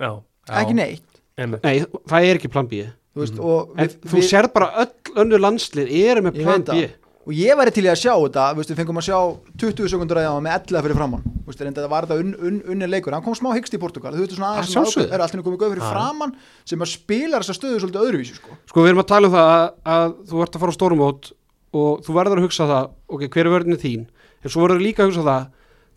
[0.00, 0.54] Já, Já.
[0.62, 1.06] ekki neitt.
[1.40, 1.76] Nei,
[2.10, 2.84] það er ekki plan B.
[3.10, 6.78] þú veist, og, En við, þú sérð bara öll önnu landslið eru með plan B.
[7.20, 7.26] það.
[7.26, 9.18] og ég væri til í að sjá þetta við fengum að sjá
[9.60, 12.20] 20 sekundur að það var með 11 fyrir framann Þú veist, reynda, það var þetta
[12.22, 14.70] unn, unn, unni leikur hann kom smá hyggst í Portugal þú veist svona Að aðeins
[14.70, 15.06] sem sjálfsögðu.
[15.08, 15.90] ákveð- er allir komið gauð fyrir Já.
[15.90, 18.50] framann sem að spila þessa stöðu svolítið öðruvísi sko.
[18.70, 21.32] Sko við erum að tala um það að, að þú ert að fara á stórumót
[21.74, 24.06] og þú verður að hugsa það, ok, hver er vörðin þín?
[24.44, 25.48] En svo verður líka að hugsa það,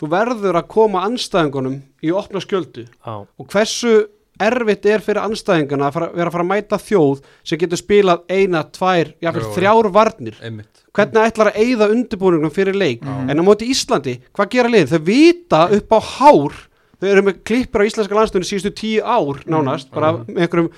[0.01, 3.93] þú verður að koma anstæðingunum í opna skjöldu Já, og hversu
[4.41, 8.23] erfitt er fyrir anstæðingana að fara, vera að fara að mæta þjóð sem getur spilað
[8.33, 9.51] eina, tvær, jáfnvel Jú.
[9.57, 10.39] þrjár varnir.
[10.41, 13.01] Einmitt Hvernig ætlar að eyða undirbúningnum fyrir leik?
[13.01, 14.91] En á móti Íslandi, hvað gera lið?
[14.91, 16.57] Þau vita upp á hár,
[17.01, 20.69] þau eru með klippur á íslenska landstunni síðustu tíu ár nánast, bara með einhverjum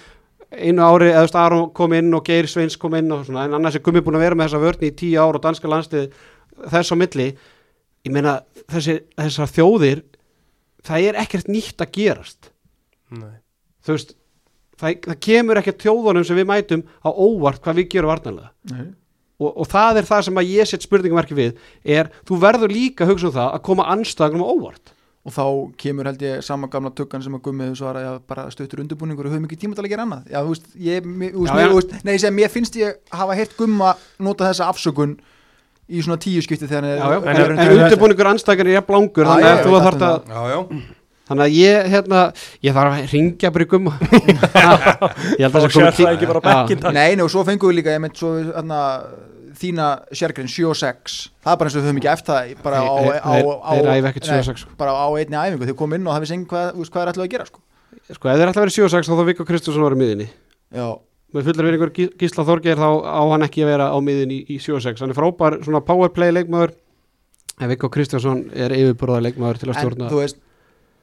[0.56, 3.44] einu ári eða þú veist, Aron kom inn og Geir Sveins kom inn og svona,
[3.44, 5.68] en annars er Gummi búin að vera með þessa vörni í tíu ár og danska
[5.68, 6.14] landslið
[6.72, 7.30] þess á milli
[8.06, 8.38] ég meina
[8.72, 10.04] þessi, þessar þjóðir
[10.86, 12.54] það er ekkert nýtt að gerast
[13.12, 13.42] nei
[13.86, 14.16] þú veist
[14.82, 18.52] það, það kemur ekkert þjóðunum sem við mætum á óvart hvað við gerum varnarlega.
[19.36, 23.04] Og, og það er það sem að ég set spurningamarki við er, þú verður líka
[23.04, 24.92] að hugsa um það að koma anstæðanum á óvart.
[25.26, 25.44] Og þá
[25.82, 29.34] kemur held ég sama gamla tökkan sem að gummið svara já, bara stuttur undirbúningur og
[29.34, 30.28] höfum ekki tíma til að gera annað.
[30.30, 33.38] Já, þú veist, ég, mér, Já, mér, veist, nei, ég segi, mér finnst ég hafa
[33.40, 35.16] heyrt gumma nota þessa afsökun
[35.90, 37.08] í svona tíu skipti þegar já.
[37.18, 40.06] En- en, en, undirbúningur anstæðan er jafn langur Já, þannig ég að þú veit þarft
[41.30, 42.24] þannig að ég, hérna,
[42.66, 43.94] ég þarf að ringja bara í gumma.
[45.40, 46.76] Ég held að Fá það sé komið sérfræðingi bara takk.
[46.96, 48.82] Nei, nei, og svo fengum við líka, ég mynd svo hana,
[49.56, 49.86] þína
[50.16, 52.82] sérgrein 7 og 6 það er bara eins og við höfum ekki eftir það bara
[52.84, 54.66] á, Þeir- á, þeir- á, þeir æfa ekkert nei, 7 og 6.
[54.82, 57.46] bara á einni æfingu, þeir kom inn og það vissi hvað, er ætlaðu að gera
[57.48, 57.60] sko.
[58.12, 60.28] sko, ef þeir ætla að vera 7-6 þá þá Viggo Kristjánsson var í miðinni
[60.76, 60.88] Já,
[61.36, 64.58] með fullar verið einhver Gísla Þorgeir þá á hann ekki að vera á miðinni í,
[64.58, 66.76] í 7-6 hann er frábær svona powerplay leikmaður.
[67.64, 70.42] En Viggo Kristjánsson er yfirbúrðar leikmaður til að en stjórna þú veist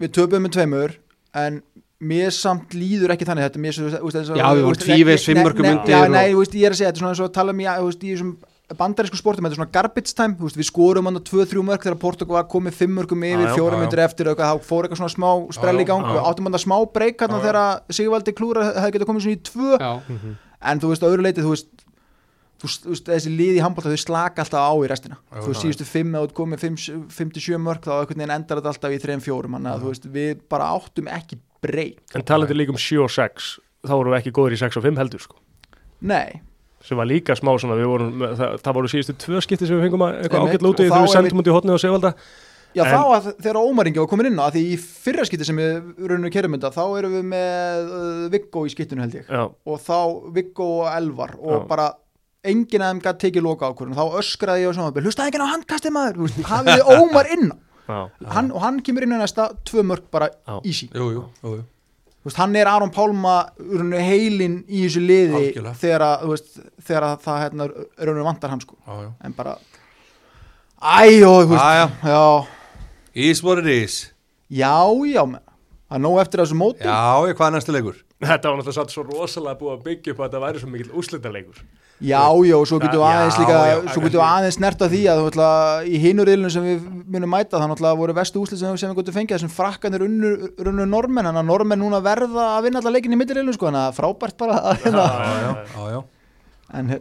[0.03, 0.97] við töpum með tveimur
[1.43, 1.61] en
[2.03, 3.47] mér samt líður ekki þannig.
[3.47, 6.41] Þetta mér svo, eins og- Já, við vorum fimmörkum nei, undir Já, og- nei, þú
[6.43, 8.11] veist, ég er að segja, þetta er svona og tala um í, þú veist, í
[8.17, 8.33] þessum
[8.73, 11.83] bandarísku sportum, þetta er svona garbage time, þú veist, við skorum hann á 2-3 mörg
[11.85, 13.81] þegar Portugal komið 5 mörgum yfir, já, 4 já, já.
[13.83, 16.57] myndir eftir og eitthvað, þá fór eitthvað svona smá sprell í gang, við áttum hann
[16.57, 17.43] að smá breyk hann Já, já.
[17.45, 19.93] þegar Sigvaldi klúra hefði getað komið svona í 2 Já,
[20.63, 21.82] en þú veist, á öðru leiti, þú veist
[22.63, 25.19] þú veist, þessi liði í handbólta þau slaka alltaf á í restina.
[25.33, 26.67] Já, þú síðustu 5 eða þú ert komið
[27.17, 31.11] 5-7 mörg þá endar þetta alltaf í 3-4 þannig að þú veist, við bara áttum
[31.11, 32.01] ekki breyk.
[32.15, 33.51] En talandi líka um 7 og 6
[33.87, 35.39] þá vorum við ekki góður í 6 og 5 heldur sko.
[36.03, 36.41] Nei,
[36.83, 39.87] sem var líka smá svona, við vorum það, það voru síðustu tvö skipti sem við
[39.87, 42.13] fengum að eitthvað og þá þegar við sendum út í hotnið á Sigvalda.
[42.73, 45.45] Já, En- þá að þegar Ómaringi var komin inn á að því í fyrra skipti
[45.45, 45.75] sem við
[46.09, 49.27] raunum við kerumynda þá erum við með uh, Viggo í skiptinu held ég.
[49.29, 49.99] Já, og þá
[50.33, 51.67] Viggo og Elvar og Já.
[51.69, 51.89] bara
[52.43, 55.53] enginn af þeim gætt tekið loka ákvörðun þá öskraði ég á samanbyrð, hlustaði ekki á
[55.53, 56.33] handkastið maður.
[56.49, 57.53] Hafið þið Ómar inn
[57.89, 60.31] hann, og hann kemur inn á næsta tvö mörg bara.
[62.23, 63.37] Þú veist, hann er Aron Pálma
[63.99, 65.45] heilin í þessu liði
[65.81, 67.67] þegar, veist, þegar að það hérna,
[67.99, 68.77] raunum vantar hann sko.
[68.87, 69.09] Já, já.
[69.27, 69.57] en bara
[70.79, 71.89] æjó, þú veist, Jæja.
[72.07, 72.47] já,
[73.15, 74.13] Is what it is.
[74.49, 74.73] Já,
[75.27, 75.43] menn.
[75.91, 76.87] það er nóg eftir þessu móti.
[76.87, 77.99] Já, ég, hvað er næstu leikur?
[78.23, 81.65] Þetta var náttúrulega svo rosalega búið að byggja upp að þetta væri svo mikill úslitaleikur
[82.03, 84.81] Já, já, og svo getum við Já, aðeins líka já, svo getum við aðeins snert
[84.83, 85.49] að því að þú ætla,
[85.87, 89.17] í hinuriðlunum sem við munum mæta þannig að voru vestu úslit sem, sem við gotum
[89.17, 90.33] fengið þessum frakkanir unnu,
[90.65, 93.85] unnu normenn þannig að normenn núna verða að vinna alla leikin í milliriðlunum sko, þannig
[93.85, 95.05] að frábært bara að, hérna.
[95.13, 96.01] Já, já, já, já.
[96.81, 96.93] en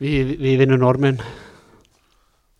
[0.00, 0.80] við, við vinnum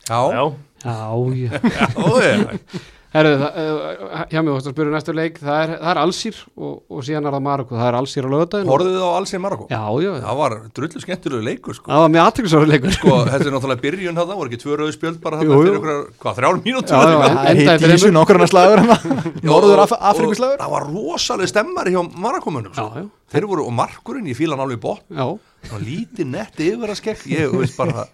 [0.06, 0.44] Já, Já,
[0.84, 0.98] Já,
[1.32, 2.84] já já, já.
[3.14, 5.90] Herðu, það, uh, hjá mig, þú varst að spyrja um næstu leik það er, það
[5.92, 9.04] er Alsýr og, og síðan er það Marokko það er Alsýr á lögadaginn Horfðu þið
[9.06, 9.66] á alls í Marokko?
[9.70, 11.90] Já, já, Það var drullu skemmtilegu leikur sko.
[11.92, 12.94] það var mjög aðtryggsóri leikur.
[12.96, 15.56] Sko, þetta er náttúrulega byrjun þarna, voru ekki tvö rauð spjöld bara jú.
[15.62, 16.92] fyrir ykkur, hvað, þrjár mínútur?
[16.92, 18.84] Já, já, það endaði hitt í þessu nokkurna slagur
[19.48, 23.04] Norður Af Afrikuslagur Það var rosalega stemmari hjá Marokkomunum Já, sko.
[23.06, 25.24] já, Þeir voru, og markurinn, ég fíla hann alveg í bótt já,
[25.72, 27.24] og lítið nett yfir að skekk.
[27.32, 28.06] Ég veist bara,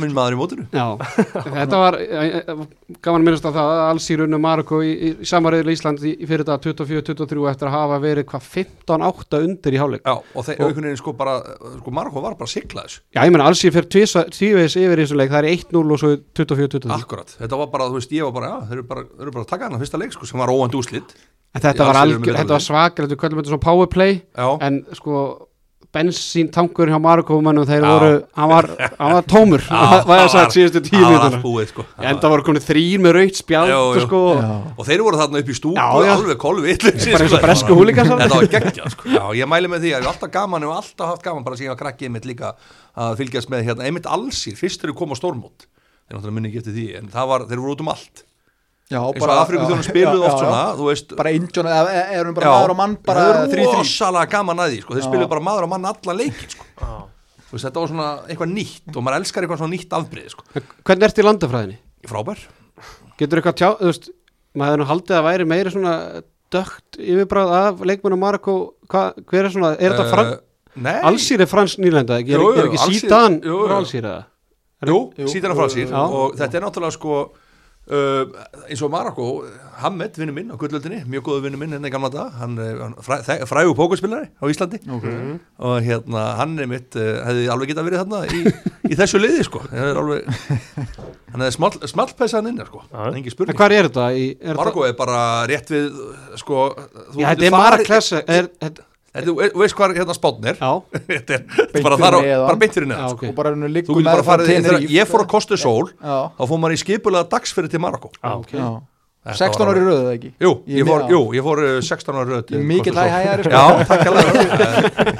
[0.00, 0.66] minn maður í mótinu.
[0.72, 0.98] Já.
[1.58, 2.62] Þetta var, eh, eh,
[3.04, 6.14] gaman að minnast á það að Alsýr unnu Marokko í, í, í samarriðil Ísland í,
[6.18, 10.04] í fyrir þetta 24-23 eftir að hafa verið hvað 15-8 undir í hálfleik.
[10.04, 11.38] Já, og þeir, einhvern veginn sko bara
[11.78, 13.00] sko Marokko var bara þessu.
[13.14, 16.12] Já, ég menna Alsýr fyrir tvívegis yfir í þessu leik það er 1-0 og svo
[16.36, 19.34] 24-23 Akkurat, þetta var bara, þú veist, ég var bara, já, þeir eru bara, eru
[19.34, 21.14] bara að taka hann að fyrsta leik, sko, sem var óvænt úslit
[21.56, 25.22] En þetta var, algjör, þetta var svakalegt, við kallum þetta svona powerplay Já, en sko
[25.96, 27.88] bensíntankur hjá Marokkomannum þeir Já.
[27.88, 28.66] voru, hann var,
[28.98, 31.84] hann var tómur það var sagt síðustu tíu það var mínútur allt búið, sko.
[32.02, 34.02] En það voru komin þrýr með raukt spjald Jú, jú.
[34.04, 34.20] sko,
[34.76, 36.12] Og þeir voru þarna upp í stúku, Já, já.
[36.18, 39.08] alveg kolvitlu bara eins og bresku húlíkansar Þetta var geggjað, sko.
[39.16, 41.60] Já, ég mæli með því að ég hef alltaf gaman, hef alltaf haft gaman bara
[41.62, 42.52] síðan að krakkið mitt líka
[42.98, 45.64] að fylgjast með hérna, einmitt allsýr, fyrst þeir koma á stórmót.
[46.08, 48.24] Þeir náttúrulega minni ekki eftir því, en það var, þeir voru út um allt
[48.88, 52.52] Já, eins og Afrikuþjóðum spiluðu oft svona, þú veist bara Indjón, eða erum bara Já,
[52.54, 54.94] maður og mann bara það er 3-3 rosalega gaman að því sko.
[54.94, 55.08] þeir Já.
[55.10, 56.64] spiluðu bara maður og mann allan leikin sko.
[56.80, 56.92] já,
[57.48, 60.46] Þú veist, þetta var svona eitthvað nýtt og maður elskar eitthvað svona nýtt afbrið sko.
[60.88, 61.78] hvernig ertu í landafræðinni?
[62.08, 62.42] frábær
[63.20, 64.08] getur eitthvað tjá, þú veist
[64.56, 65.94] maður hefði nú haldið að væri meiri svona
[66.48, 68.56] dögt yfirbráð af leikmennu Marokko
[68.88, 72.40] hva, hver er svona, er þetta fran, uh, nei, Alsýr er frans nýlenda er, Jú,
[72.40, 72.80] jú, er ekki
[73.44, 73.58] jú.
[73.68, 74.22] frá Alsýr eða?
[74.88, 76.00] jú, jú, frá já.
[76.00, 77.18] og þetta er náttúrulega sko
[77.90, 79.28] uh, eins og Marokko
[79.78, 83.76] Hamed, vinnu minn á gullöldinni mjög góðu vinnu minn henni gamla dag hann er frægur
[83.78, 85.38] pókerspilari á Íslandi okay.
[85.58, 88.42] og hérna hann er mitt uh, hefði alveg getað verið þarna í,
[88.92, 90.26] í þessu liði sko er alveg
[91.32, 93.00] hann hefði small, smallpæsaðan inn sko, Já.
[93.12, 94.10] engi En spurning hvað er þetta?
[94.16, 95.88] Í, er Marokko er bara rétt við
[96.40, 96.68] sko,
[97.12, 100.58] þú Já, þetta er farið- Þú veist hvað hérna spátn er?
[100.60, 100.72] Já,
[101.08, 103.16] Þetta er Beint bara, þar á, bara beint fyrir neðan sko.
[103.16, 103.30] ok.
[103.30, 106.42] Og bara henni Þú getur bara farið, þegar ég fór að kosta kostu sól þá
[106.50, 108.52] fór maður í skipulega dagsferði til Marokko já, ok.
[108.52, 108.68] Já.
[108.68, 108.97] Þetta
[109.36, 110.30] 16 var ári röðu ekki?
[110.40, 113.10] Jú, Ég ég fór, jú, ég fór uh, 16 ára röð til Mikill Kostu Sól.
[113.12, 113.52] hæ-hægari sko.
[113.52, 114.24] Já, takk alveg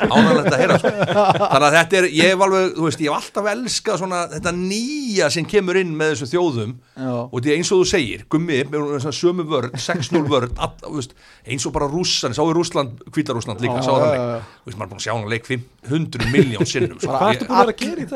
[0.08, 0.92] Ánægilegt að heyra sko.
[1.38, 4.52] Þannig að þetta er, ég hef alveg, þú veist, ég hef alltaf elskað svona þetta
[4.58, 6.72] nýja sem kemur inn með þessu þjóðum.
[6.98, 10.72] Já, og því eins og þú segir, gummi með svona sömu vörn, 6-0 vörn all,
[10.82, 11.12] þú veist,
[11.48, 14.20] eins og bara rússan, sá í Rússland Hvítarússland líka, Já, sá það já, leik
[14.58, 17.12] þú veist, maður er búin að sjá hann leik 500 miljón sinnum sko.
[17.12, 18.06] Hvað Ég- ertu búin að vera að gera í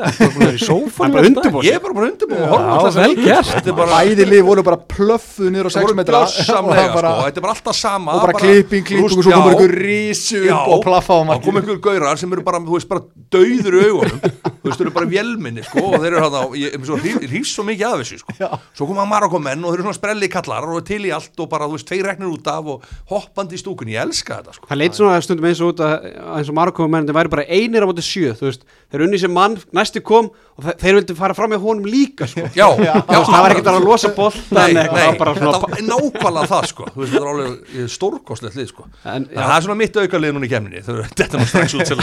[5.83, 5.93] það?
[5.93, 7.33] Þú er búin að vera í Hann sófanum bara undirbúa ég er bara búin að
[7.33, 7.33] undirbúa og horfa á Já, þessa vel leiki.
[7.33, 7.33] gert.
[7.33, 7.33] Þetta er bara, Bæði lið voru bara plöffuð niður á sex voru metra gjörsamlega, og
[7.33, 9.73] bara, sko, þetta er bara alltaf sama og bara klipping, klipping og svo komur ykkur
[9.83, 12.73] rísu Já, upp og plaffa á og kom markinu einhver gaurar sem eru bara, þú
[12.77, 13.01] veist, bara
[13.33, 17.45] dauður augunum þú veist, þeir eru bara vélminni, sko og þeir eru á, ég ég-
[17.53, 18.49] svo mikið af þessu, sko Já.
[18.77, 21.67] svo koma Marokomenn og þeir eru svona sprelli kallar og til í allt og bara,
[21.67, 24.77] þú veist, tveir reknir út af og hoppandi í stúkunni, ég elska þetta, sko Það
[24.83, 27.83] leit svona stundum eins og út að eins og Marokko menn, þeir væri bara einir
[27.83, 31.15] á móti sjö þú veist, þeir unni sem mann, næsti kom og þe- þeir vildi
[31.17, 32.45] fara fram með honum líka sko.
[32.53, 36.87] Já, já, það var ekkert að losa boltan það var bara svona nákvæmlega það sko.
[36.93, 38.87] Þú veist, þetta er alveg stórkostlegt lið sko.
[39.03, 41.99] En, það er svona mitt auka lið núna í eru þetta nú strax út til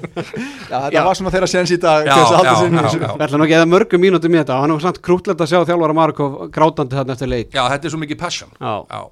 [0.70, 2.70] Já, þetta var svona þeirra séns í dag Já, til þess að halda já, sig
[2.70, 3.02] inn í já, þessu.
[3.02, 3.10] já.
[3.16, 5.60] Við ætlum ekki eða mörgum mínútum í þetta og hann var samt krútlegt að sjá
[5.70, 7.52] þjálfara Marokko grátandi þarna eftir leik.
[7.54, 8.54] Já, þetta er svo mikið passion.
[8.60, 8.74] Já.
[8.90, 9.02] Já,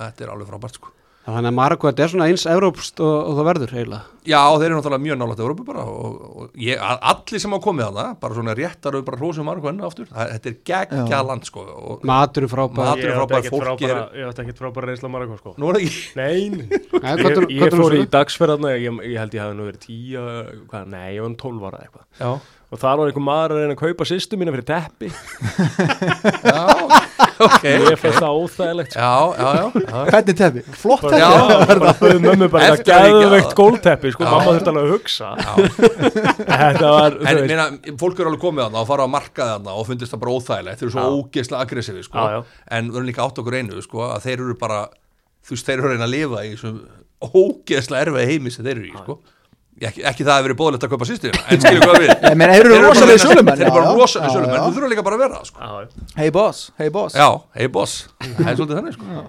[0.00, 3.36] þetta er alveg frábært sko Þannig að Marokko, þetta er svona eins európst og, og
[3.38, 4.06] það verður eiginlega.
[4.26, 7.58] Já, þeir eru náttúrulega mjög nálægt Európu bara og, og ég, að- allir sem á
[7.62, 10.56] komið að það bara svona réttar og bara hrósum margu enn aftur það, þetta er
[10.70, 12.82] geggja land sko og Maturinn frábær.
[12.82, 15.54] Mat- Ég átti frábær, ekkert fólki frábæra, er- ég átti ekkert frábæra reynsla Marokko sko.
[15.62, 16.66] Nú er það ekki Nei, nei.
[16.66, 19.86] Nei, ég, hvað er- ég fór í dagsferðarna ég, ég held ég hafi nú verið
[19.86, 20.26] tíu
[20.70, 22.04] hvað, nei, ég var um 12 ára eitthvað.
[22.18, 22.32] Já,
[22.72, 25.08] og þar var einhver maður að reyna að kaupa sýstu mína fyrir teppi
[26.42, 26.62] já,
[27.46, 29.02] ok ég fannst það óþægilegt sko.
[29.02, 29.66] Já, já, já.
[30.08, 30.62] Hvernig teppi?
[30.80, 31.28] Flott bara, Já.
[31.50, 31.66] teppi?
[31.82, 33.00] bara bauð mömmu bara það að higgja.
[33.20, 34.30] gæðveikt gólteppi sko, Já.
[34.32, 35.28] mamma þurfti alveg að hugsa
[36.62, 37.66] þetta var, En veist minna,
[38.00, 40.80] fólk eru alveg komið þarna og fara að marka þarna og fundist það bara óþægilegt,
[40.80, 42.26] þeir eru svo ógeðslega aggressífi sko.
[42.72, 44.80] En við erum líka átt okkur einu sko, að þeir eru bara,
[45.44, 46.80] þú veist, þeir eru að reyna að lifa í þessum
[47.22, 49.18] ógeðslega erfið heimi sem þeir eru í, sko
[49.80, 52.72] ekki, ekki það að vera bóðlegt að kaupa sýstina en skilju hvað við þeir eru
[52.74, 53.96] reyna- sölumenn, þeir eru bara já.
[53.98, 54.62] rosalega já.
[54.62, 55.58] þú þurfa líka bara að vera sko.
[55.58, 56.06] Já, já.
[56.20, 59.26] Hey boss, hey boss já, hey boss, það er svolítið þannig sko.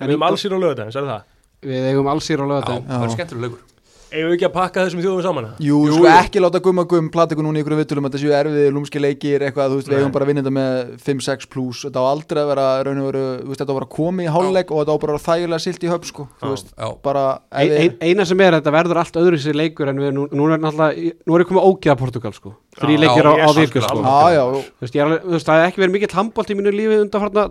[0.00, 1.30] við erum allsýr á lögudaginn, sagði það
[1.64, 3.73] Við eigum allsýr á já, lögadaginn það er skemmtilega
[4.14, 5.44] við ekki að pakka þessum þjóðum saman?
[5.48, 5.64] eða?
[5.66, 8.66] Jú, sko ekki láta gumma gumm plata ykkur núna í ykkur vittulum þetta séu erfiði,
[8.74, 11.82] lúmski leikir, eitthvað þú veist, við eigum bara að vinna þetta með 5-6 plus.
[11.88, 14.22] Þetta á aldrei að vera, raun og veru þú veist, þetta á bara að koma
[14.22, 16.52] í hálfleik og þetta á bara að þægilega silt í höf, sko, þú Já.
[16.54, 17.24] veist, já, bara
[17.54, 20.26] Ein, ef ein, eina sem er, þetta verður allt öðru sér leikur en við, nú,
[20.30, 23.50] nú er náttúrulega, nú er ég komið ógeða Portugal sko, þrý Já, leikir á, á
[23.56, 23.98] viku sko.
[23.98, 24.30] algjörlega.
[24.34, 26.50] já, já, Þú veist, ég er alveg, þú veist, það hefði ekki verið mikill handbólt
[26.50, 27.44] í mínu lífi undanfarna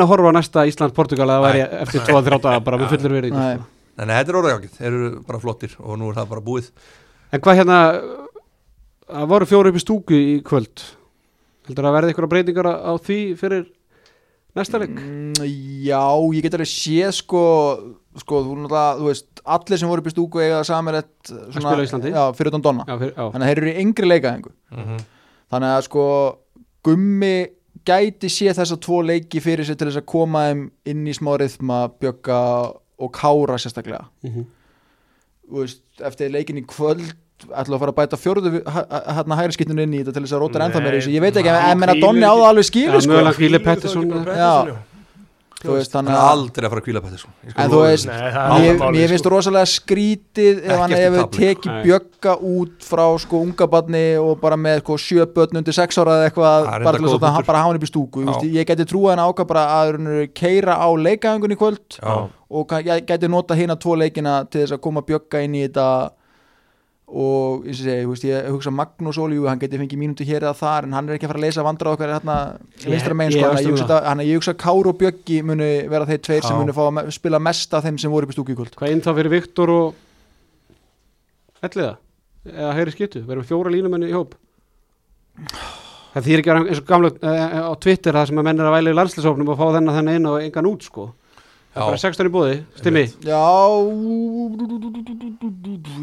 [0.00, 0.06] Nei.
[0.06, 3.36] nenn að horfa á næsta Ísland-Portugal að væri eftir 2-3 daga bara með fullur verið
[3.36, 3.58] Nei.
[4.00, 6.70] en þetta er orðið þeir eru bara flottir og nú er það bara búið
[7.30, 7.76] En hvað hérna,
[9.06, 10.82] það voru fjóri upp í stúku í kvöld
[11.68, 13.68] heldur að verði ykkur breytingar á, því fyrir
[14.58, 14.96] næsta leik?
[14.96, 15.36] Mm,
[15.86, 16.02] Já,
[16.34, 17.42] ég get alveg séð sko,
[18.18, 20.64] sko, þú þú veist allir sem voru upp í stúku eiga.
[20.66, 23.24] Já, fyrir utan Donna Já, fyrir, já.
[23.30, 24.52] Þannig að þeir eru í yngri leikaðingu
[25.50, 26.04] Þannig að sko
[26.86, 27.34] Gummi
[27.86, 31.34] gæti sé þessa tvo leiki fyrir sig til þess að koma þeim inn í smá
[31.40, 32.40] rithma, bjögga
[33.00, 34.44] og kára sérstaklega Mhm.
[35.50, 37.02] Þú veist, eftir leikin í kvöld
[37.48, 40.42] ætla að fara að bæta fjórðu hérna hægri skiptinu inn í þetta til þess að
[40.44, 43.10] róta ennþá meira ég veit ekki, en menna Donni á það alveg Já, skilur sko.
[43.10, 44.76] mögulega Hvíli Pettersson Já.
[45.60, 47.80] Þú veist, hann er að aldrei að fara að kvíla Ég skal En lofa þú
[47.84, 48.10] veist,
[48.96, 49.32] mér finnst sko.
[49.34, 54.80] rosalega skrítið ef hann hefur tekið bjögga út frá sko unga barni og bara með
[54.84, 57.68] sko, sjö börn undir sex ára eða eitthvað bara til þess að hann bara hafa
[57.68, 61.56] hann upp í stúku ég geti trúið hann ákvað bara að hann keira á leikaðingun
[61.56, 62.14] í kvöld Já.
[62.50, 65.88] og ég geti nota hérna tvo leikina til þess að koma bjögga inn í þetta
[67.10, 70.86] og og segi, veist, ég hugsa Magnús Ólíu, hann geti fengið mínútu hér eða þar
[70.86, 72.36] en hann er ekki að fara að lesa vandra okkar hérna,
[72.84, 75.70] vinstra megin, ég sko, þannig að ég um hugsa ég að Káru og Bjöggi muni
[75.90, 76.60] vera þeir tveir sem Já.
[76.60, 78.94] muni fá að spila mest af þeim sem voru upp í stúku í kvöld Hvað
[78.94, 79.98] inn þá fyrir Viktor og
[81.66, 81.92] Elliða?
[82.50, 83.24] Eða hægri skiptu?
[83.26, 84.36] Verðum fjóra línumenni í hóp?
[86.14, 88.62] Það þýr ekki að vera eins og gamla eh, á Twitter það sem að menn
[88.62, 91.10] er að væla í landslisofnum og fá þennan þennan inn og engan út sko
[91.70, 93.42] Það er bara 16 í bóði, stimmi Já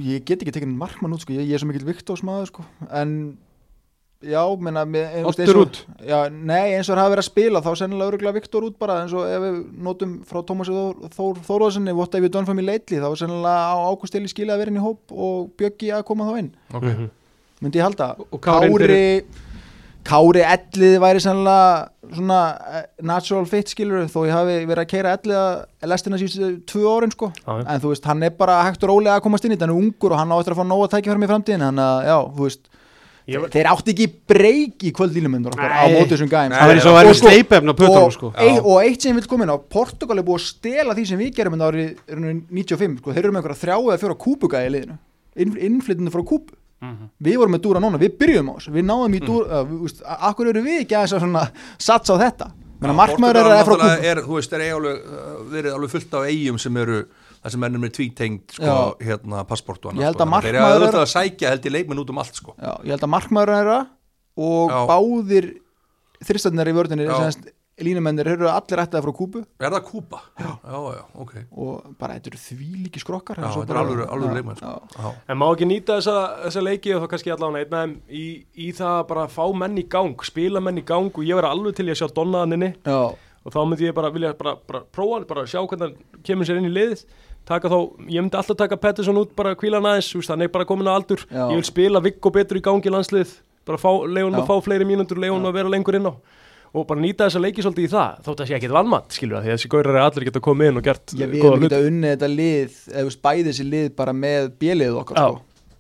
[0.08, 1.34] ég get ekki tekið markmann út sko.
[1.36, 2.64] ég, ég er svo mikill Viktors maður sko.
[2.96, 3.38] en
[4.24, 5.82] já, menna eins og- út.
[6.08, 9.02] já, nei, eins og það hafa verið að spila þá sennilega öruglega Viktor út bara
[9.04, 12.54] eins og ef við notum frá Tómasi Þór, Þór, Þóróðssoni what have you done for
[12.56, 15.92] me lately þá er sennilega á águsteli skilja að vera inn í hóp og Bjöggi
[15.94, 16.84] að koma þá inn Ok.
[17.62, 19.24] myndi ég halda Kári
[20.08, 22.38] Kári ellið væri sennilega svona
[22.78, 26.86] eh, natural fit skilur þó ég hafi verið að keira ellið að lestina síðustu tvö
[26.96, 27.32] árin sko.
[27.44, 27.54] Já.
[27.68, 29.76] en þú veist, hann er bara hægt og rólega að komast inn í þetta hann
[29.76, 32.18] er ungur og hann á eftir að fá nóga tækifærum í framtíðin þannig að, já,
[32.38, 32.74] þú veist
[33.28, 35.98] Ég var- þeir átti ekki breyk í kvöldílumundur á Nei.
[35.98, 38.14] móti þessum gæm Nei, Það er eins og Og að sko- sleipefn á pötunum og,
[38.16, 38.28] sko.
[38.64, 41.34] og eitt sem vil koma inn á Portugal er búið að stela því sem við
[41.36, 44.72] gerum en árið árið 95, sko, þeir eru með einhverja þrjá eða fjóra kúpugæði í
[44.78, 44.96] liðinu.
[45.44, 49.16] Inn, innflytinu frá kúpu við vorum með dúra núna, við byrjum á þessu við náðum
[49.18, 51.46] í dúra, uh, veist, a- akkur eru við ekki að að svona
[51.80, 52.52] satsa á þetta
[52.94, 56.28] markmaður er Portugal að er, þú veist, er eiga alveg, uh, verið alveg fullt af
[56.30, 57.00] eigum sem eru,
[57.42, 60.28] það sem ennum er tvítengt sko, hérna, passport og annað Ég held sko.
[60.38, 62.54] að þeir eru auðvitað er- að sækja held í leikmenn út um allt sko.
[62.62, 63.80] Já, ég held að markmaður þeirra
[64.38, 64.80] og Já.
[64.94, 65.50] báðir
[66.28, 66.76] þristarnir í
[67.18, 67.50] semst
[67.86, 69.42] línumennir eru allir ættaði frá Kúbu.
[69.62, 70.20] Er það Kúpa?
[70.42, 71.34] Já, já, já, ok.
[71.54, 74.74] Og bara þetta eru því líki skrokkar Já, Svo þetta er alvöru Já, leikmenn, sko.
[74.98, 75.12] já.
[75.30, 76.16] En má ekki nýta þessa,
[76.48, 78.26] þessa leiki og þá kannski allavega einn af þeim í,
[78.66, 81.52] í það að bara fá menn í gang, spila menn í gang og ég verði
[81.54, 83.00] alveg til í að sjá Donnaðaninni Já,
[83.46, 86.50] og þá myndi ég bara vilja bara, bara prófa hann, bara sjá hvernig hann kemur
[86.50, 87.06] sér inn í liðið.
[87.48, 87.78] Taka þá,
[88.12, 90.66] ég myndi alltaf taka Pettersson út bara kvíla hann aðeins, þú veist, hann er bara
[90.68, 91.22] komin á aldur.
[91.32, 91.46] Já.
[91.54, 93.38] ég vil spila Viggo betur í gangi landslið
[93.68, 94.44] bara fá, leiðunum Já.
[94.44, 96.14] að fá fleiri mínútur leiðunum að vera lengur inn á
[96.78, 99.46] og bara nýta þessa leiki svolítið í það þótt að sé ekkit vannmatt, skilur það,
[99.48, 101.52] því að þessi gaurar er allir geta komið inn og gert ég eh, við góða
[101.52, 104.50] erum hluti ekki að unni þetta lið eða þú veist, bæði þessi lið bara með
[104.62, 105.28] bjelið okkar Já.
[105.28, 105.74] sko.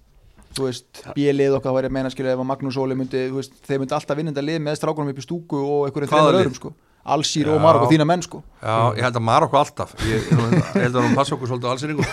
[0.57, 3.55] þú veist, bjelið okkar væri að meina skilja ef að Magnús Óli myndi, þú veist,
[3.67, 6.41] þeir myndi alltaf vinna þetta lið með strákunum upp í stúku og einhverjum lið?
[6.41, 6.73] öðrum sko.
[7.07, 7.53] Allsýr Já.
[7.55, 8.41] og Marok og þína menn sko.
[8.61, 11.71] já ég held að Marokko alltaf Ég, ég held að hún passa okkur svolítið á
[11.73, 12.03] allsýringu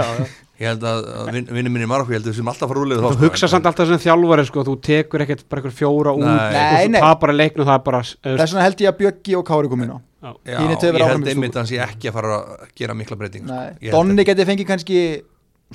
[0.58, 1.00] Ég held að
[1.34, 3.68] vin, vinni minni Marokko Ég held að við sem alltaf fara úrlega Þú hugsa samt
[3.70, 6.34] alltaf sem þjálfari sko, þú tekur ekkert bara einhver fjóra út Nei.
[6.34, 7.00] og Nei, svo nei.
[7.04, 9.84] tapar að leiknum það er bara þess vegna held ég að Bjöggi og Kári kom
[9.86, 13.18] inn á Já, ég held einmitt að hann sé ekki að fara að gera mikla
[13.20, 13.90] breyting Nei.
[13.92, 15.02] Donni geti fengið kannski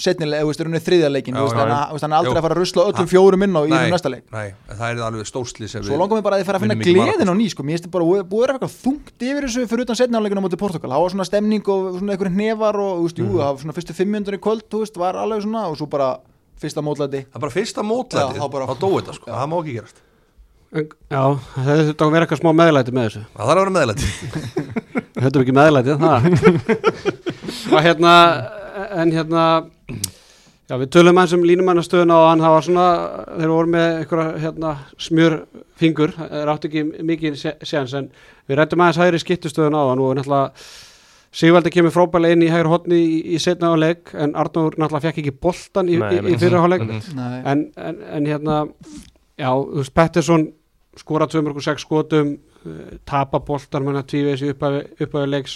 [0.02, 2.60] setnilega, þú veist, er unni þriðja leikin veist, já, hann, er aldrei að fara að
[2.60, 4.24] rusla öllum fjórum inn á í næsta leik.
[4.34, 6.66] Nei, en það er alveg stórsli sem Svo langar mér bara að þið fara að
[6.66, 7.66] finna gleðin á ný sko.
[7.68, 10.42] Mér finnst þið bara búið búið að vera eitthvað þungt yfir þessu fyrir utan setniáleikinu
[10.42, 10.94] á móti Portugal.
[10.96, 13.76] Það var svona stemning og svona einhverjum hnefar og þú veist, jú, það var svona
[13.78, 16.10] fyrstu fimm minnundur í kvöld þú veist, var alveg svona og svo bara
[16.64, 17.22] fyrsta mótlæti.
[17.30, 20.02] Það er bara fyrsta mótlætið, Já, þá dói þetta sko, það má ekki gerast.
[20.74, 23.24] En, Já, það hefði þetta að vera eitthvað smá meðlæti með þessu.
[23.34, 24.08] Það þarf að vera meðlæti.
[25.14, 26.28] Við höfum ekki meðlæti það.
[27.74, 28.14] Og hérna
[28.74, 29.44] en hérna
[30.70, 32.86] já, við tölum eins um línumannastöðuna og hann hafa svona,
[33.40, 35.36] þeir voru með einhverja hérna, smjör
[35.82, 38.10] fingur þeir áttu ekki mikið sé- séns en
[38.50, 40.52] við rættum aðeins hægri skiptustöðuna á hann og náttúrulega
[41.34, 45.22] Sigvaldi kemur frábælega inn í hægri hotni í, í setna áleik en Arnór náttúrulega fekk
[45.24, 46.84] ekki boltan í, Nei, í, í fyrra áleik
[47.50, 48.58] en, en, en hérna
[49.42, 50.44] já, þú veist, Pettersson
[51.02, 55.56] skora 206 skotum uh, tapa boltar menna tvíveis í upphæfi leiks.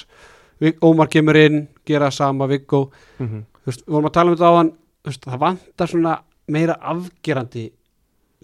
[0.60, 2.88] Vig- Ómar kemur inn, gera sama Viggo,
[3.22, 3.44] Mhm.
[3.68, 4.72] Þú veist, við vorum að tala um þetta á hann
[5.04, 6.14] veist, það vantar svona
[6.48, 7.66] meira afgerandi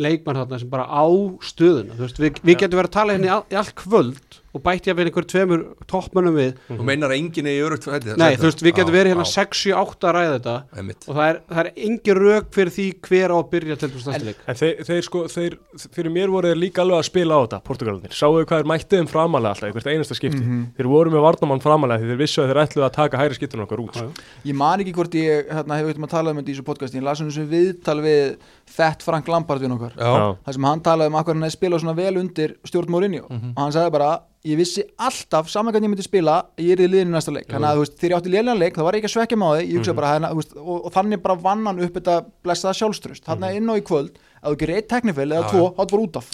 [0.03, 1.05] leikmann þarna sem bara á
[1.47, 4.61] stöðuna þú veist, við, við getum verið að tala í, all, í allt kvöld og
[4.61, 7.87] bætti að við einhver tveimur toppmönnum við, Þú meinar að enginn er í örugt
[8.21, 11.07] nei, þú veist, við getum verið hérna já, 6, 7, 8 að ræða þetta einmitt.
[11.09, 14.07] og það er, það er engin rök fyrir því hver á að byrja til þess
[14.13, 15.57] að leik En þeir, þeir sko, þeir,
[15.97, 18.13] fyrir mér voru þeir líka alveg að spila á þetta, Portugalarnir.
[18.13, 20.43] Sáu þau hvað þeir mættið um framalega alltaf, einhvert einasta skipti.
[20.43, 20.63] Mhm.
[20.77, 23.65] Þeir voru með varnamann framalega því þeir vissu að þeir ætluðu að taka hægri skiptunum
[23.67, 23.97] okkar út.
[23.97, 24.27] Já, sko.
[24.45, 26.65] Ég man ekki hvort ég hérna, hefur að um þessu
[27.07, 28.37] las um þessu viðtal við
[28.73, 31.49] Fett Frank Lampard við okkar Já, Það sem hann talaði um akkur hann
[31.83, 33.53] svona vel undir stjórn Mourinho Mhm.
[33.55, 34.11] og hann sagði bara
[34.43, 37.47] ég vissi alltaf saman hvernig ég myndi spila ég er í liðinu næsta leik.
[37.47, 39.39] Þannig að þú veist, þegar ég átti lélega leik þá var ég ekki að svekja
[39.39, 39.63] mig á því.
[39.69, 42.75] Ég hugsa bara, hérna, þú veist, og, og þannig bara vann hann upp þetta blessaða
[42.81, 45.91] sjálfströst þannig inn á í kvöld að þú gerir eitt teknifil eða tvo, þá er
[45.95, 46.29] bara út af.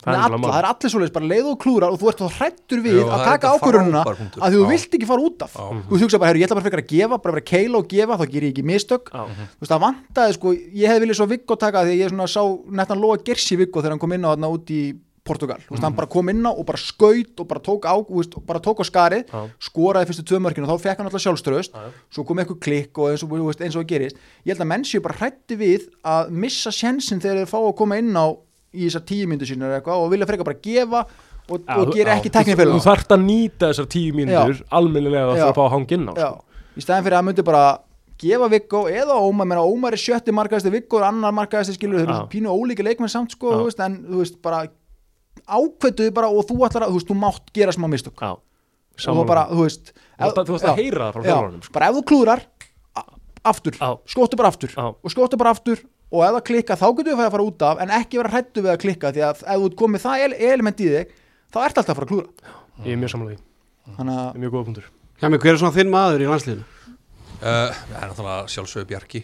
[0.00, 3.02] Það er, allir svoleiðis, bara leið og klúrar og þú ert þá hrættur við Jú,
[3.12, 4.40] að taka punktur.
[4.40, 5.56] að þú vilt ekki fara út af.
[5.60, 5.66] Já.
[5.90, 7.90] þú hugsa bara, herru, ég ætla bara frekar að gefa bara vera að keila og
[7.90, 9.10] gefa, þá ger ég ekki mistök.
[9.12, 9.26] Já.
[9.28, 12.28] þú veist, það vantaði sko, ég hefði viljað svo Viggo taka því að ég svona
[12.32, 12.40] sá
[12.80, 14.80] nettan Lóa Gersi Viggo þegar hann kom inn á þarna út í
[15.30, 17.94] Portugal, þú veist, hann bara kom inn á og bara skaut og bara tók á,
[18.02, 19.40] þú veist, bara tók á skarið Já.
[19.70, 21.86] skoraði fyrstu tvö mörkinu og þá fekk hann alltaf sjálfströðust Já.
[22.10, 24.64] svo kom eitthvað klikk og eins og, þú veist, eins og það gerist ég held
[24.66, 28.10] að menn séu bara hrætti við að missa sjensin þegar þeir fá að koma inn
[28.18, 28.26] á
[28.74, 31.04] í þessar tíu myndu sínu eða eitthvað og vilja frekar bara gefa
[31.50, 35.38] og, Já, og þú- gera ekki Þú teknifélag þarft að nýta þessar tíu mínútur almennilega
[35.38, 35.46] Já.
[35.48, 36.12] að fá að hanga inn á.
[36.14, 36.44] Sko.
[36.78, 37.62] í staðin fyrir að myndi bara
[38.20, 42.10] gefa Viggo eða Ómar, menna Ómar er sjötti markaðasti Viggo er annar markaðasti skilur þeir
[42.12, 44.58] eru pínu ólíki leikmenn samt sko, þú veist, en þú veist bara
[45.50, 48.30] ákvetuðu bara og þú ætlar að, þú veist, þú mátt gera smá mistök Já.
[48.36, 51.72] og þú bara, þú veist Þú varst að- heyra það frá já, þjálfaranum, sko.
[51.72, 52.40] bara ef þú klúrar
[53.44, 53.74] aftur,
[54.06, 54.84] skóttu bara aftur Já.
[55.02, 55.78] og skóttu bara aftur
[56.12, 58.60] og ef það klikka þá getur við að fara út af en ekki vera hrættu
[58.64, 61.06] við að klikka því að ef þú komið það ele- element í þig
[61.54, 62.28] þá ert alltaf að fara að klúra
[62.84, 63.94] Ég er mjög samanlega því.
[63.96, 64.84] þannig að er mjög góða punktur.
[65.20, 66.64] Hjá mig, hver er svona þinn maður í landsliðinu?
[67.40, 69.20] Uh, það er náttúrulega sjálfsögur Bjarki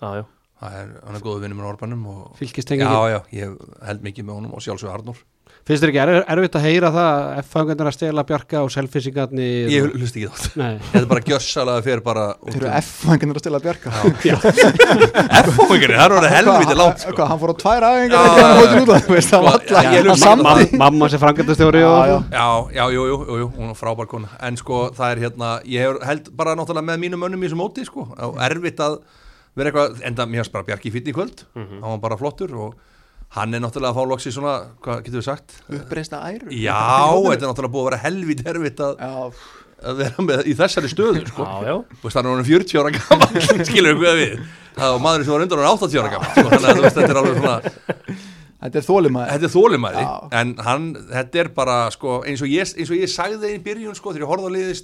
[0.00, 0.24] Já, já.
[0.58, 2.22] Það er, hann er góðu vinnur með Orbanum og...
[2.38, 5.20] Fylkistengi Já, já, ég held mikið með honum og sjálfsögur Arnór.
[5.68, 9.68] Finnst þér ekki er, erfitt að heyra það að F-fangarnir að stela bjarga og selfisingarnir
[9.72, 12.78] Ég hlust ekki þátt Nei, Þetta er bara gjössalega fyrir bara út þeir eru um-
[12.78, 13.88] F-fanginir að stila að bjarga
[15.42, 17.12] F-fóingarnir, það er orðið helviti langt sko.
[17.18, 17.82] Hvað, hann fór á tvær
[19.44, 19.60] var
[20.18, 20.34] Sko,
[20.80, 22.84] Mamma sem frangatastjóri Já, og já.
[22.94, 24.32] Jú, jú, hún er frábær kona.
[24.48, 27.60] En sko, það er hérna, ég hef held bara náttúrulega með mínum mönnum í þessu
[27.60, 28.08] móti sko.
[28.48, 29.00] Erfitt að
[29.60, 31.80] vera eitthvað enda mér hans bara Bjarki í kvöld Mhm.
[31.82, 32.74] hann var bara flottur og
[33.36, 35.56] hann er náttúrulega að fá loks í svona, hvað getur við sagt?
[35.68, 39.34] uppreista æru Já, þetta er náttúrulega búið að vera helvít erfitt að
[39.78, 41.44] að vera með í þessari stöðu sko.
[41.44, 44.32] Já, já Þú veist, hann er orðin 40 ára gammal skilur við hvað við
[44.78, 46.48] það var maður sem var undan orðin 80 ára gammal sko.
[46.48, 47.60] þannig að veist, þetta er alveg svona
[48.58, 50.14] Þetta er þólimaður þetta er þólimæði Já.
[50.40, 53.94] en hann, þetta er bara sko, eins, og ég, eins og ég sagði í byrjun
[53.94, 54.74] sko, þegar ég horfði á liðið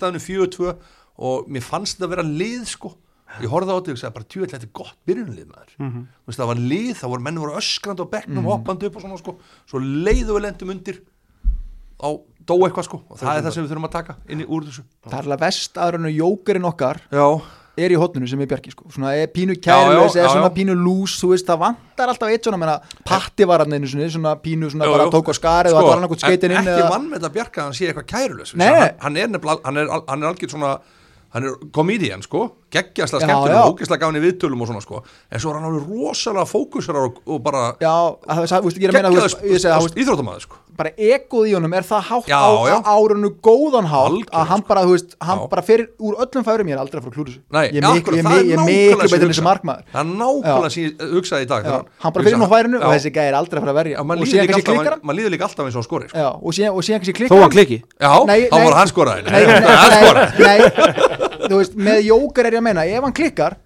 [3.41, 3.43] í staðinu 4-2 og mér fannst þetta að vera lið sko.
[3.45, 6.01] ég horfði á þetta og sagði bara tjóðlega þetta er gott byrjunlið maður Mhm.
[6.05, 9.03] Þú veist, það var lið, það voru menn voru öskrandi á bekknum hoppandi upp og
[9.03, 9.37] svona sko.
[9.67, 11.01] svo leiðu við lendum undir
[12.05, 12.09] á
[12.45, 14.65] dó eitthvað sko og það er það sem við þurfum að taka inn í úr
[14.69, 17.27] þessu Það er alveg vest aðra en jókerinn okkar Já,
[17.77, 18.85] er í hotnunu sem er Bjarki sko.
[18.93, 20.55] svona er pínu Já, kærleis já, eða já, svona já.
[20.55, 24.11] pínu lús þú veist það vantar alltaf eitt svona menna, patti var hann einu svona,
[24.11, 26.59] svona pínu svona Jú, bara tók á skarið og það var hann okkur skeitin inn
[26.61, 29.27] ekki eða, vann með þetta bjarga að hann sé eitthvað kærulös Nei, hann, er
[29.81, 30.79] er, er algjör svona
[31.35, 32.45] hann er komedian sko.
[32.75, 33.71] Geggjastlega Já, skemmtilega, já.
[33.71, 35.03] ógeðslega gafin í viðtölum og svona sko.
[35.31, 38.45] En svo er hann alveg rosalega fókusar og, og bara að að
[39.75, 42.77] að veist, íþróttamæður sko bara egoð í honum er það hátt Já, á, já.
[42.83, 45.49] á árunu góðan hátt að hann bara, þú veist, hann Já.
[45.53, 48.17] bara fyrir úr öllum færum, ég er aldrei að fara að Nei, ég er miklu,
[48.19, 49.85] ég, er miklu sem betur en þessi markmaður.
[49.95, 53.13] Það er nákvæmlega sem ég hugsaði í dag hann bara fyrir nú færinu og þessi
[53.15, 54.01] gæði er aldrei að fara að verja.
[54.01, 55.05] Og mann líður síðan líka kannski alltaf- klikkar hann.
[55.11, 56.19] mann líður líka alltaf eins og hann skori sko.
[56.19, 57.55] Já, og síðan, og síðan kannski Þó klikkar hann.
[57.55, 57.79] klikki.
[58.01, 58.13] Já,
[58.51, 59.23] þá var hann skoraði.
[60.45, 60.59] nei,
[61.49, 63.57] þú veist, með jóker er ég að meina ef hann klikkar,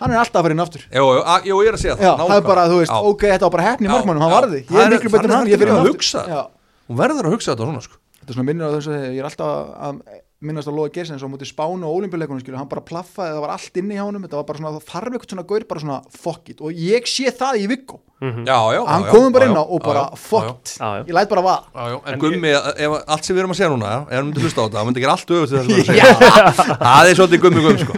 [0.00, 0.82] hann er alltaf að fara inn aftur.
[0.90, 2.46] Jú, jú, að- jú, ég er að segja Já, það er nákvæmlega.
[2.48, 3.00] bara, þú veist, Já.
[3.12, 4.40] ok, þetta var bara hefni í Já, markmannum, hann já.
[4.40, 4.60] varði.
[4.64, 5.94] Ég Það er er- miklu betur en hann, ég fyrir inn að aftur.
[5.94, 6.20] hugsa.
[6.28, 6.42] Já,
[6.90, 7.96] hún verður að hugsa þetta svona sko.
[8.20, 9.50] Þetta er svona minnir á þessu ég er alltaf
[9.84, 10.00] að
[10.44, 13.52] minnast á Lóa Gersens á móti Spánu og Ólimpiuleikunum skilur, hann bara plaffaði, það var
[13.54, 15.98] allt inni hjá honum þetta var bara svona, það þarf eitthvað svona gaur bara svona
[16.20, 18.00] fuck it, og ég sé það í Viggo.
[18.20, 20.44] Já, já, hann já, komum bara já, inn á já, og bara já, já, fuck
[20.44, 20.50] já.
[20.50, 21.04] it, Já, já.
[21.08, 21.64] ég læt bara vaða.
[21.74, 24.26] Já, já, en, En Gummi, ef allt sem við erum að segja núna ef hann
[24.28, 26.76] myndi hlusta á þetta, hann myndi gera allt öfugt til þess að segja.
[26.80, 27.94] Það er svolítið Gummi Gummi sko.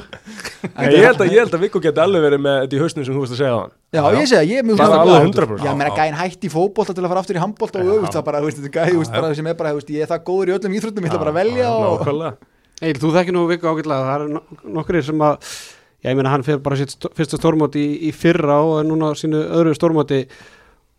[0.86, 3.16] Ég held að, ég held að Viggo geti alveg verið með þetta í hausnum sem
[3.16, 3.72] þú veist að segja á hann.
[3.96, 5.64] Já, ég segi það, ég er mjög var alveg 100%.
[5.66, 8.16] Já, meina Já, gæinn hætti í fótbolta til að fara aftur í handbolta og öfugt,
[8.16, 10.04] það bara, þú veist, þetta gæði, þú veist, bara sem er bara, þú veist, ég
[10.06, 12.50] er það góður í öllum íþróttum, ég ætla bara að velja og Nákvæmlega.
[12.82, 15.48] Egil, þú þekkir nú Viggo ágætlega, það er nokkur sem að,
[16.02, 18.90] já, ég meina hann fyrir bara sitt st fyrsta stórmóti í, í fyrra og er
[18.90, 20.20] núna á sínu öðru stórmóti.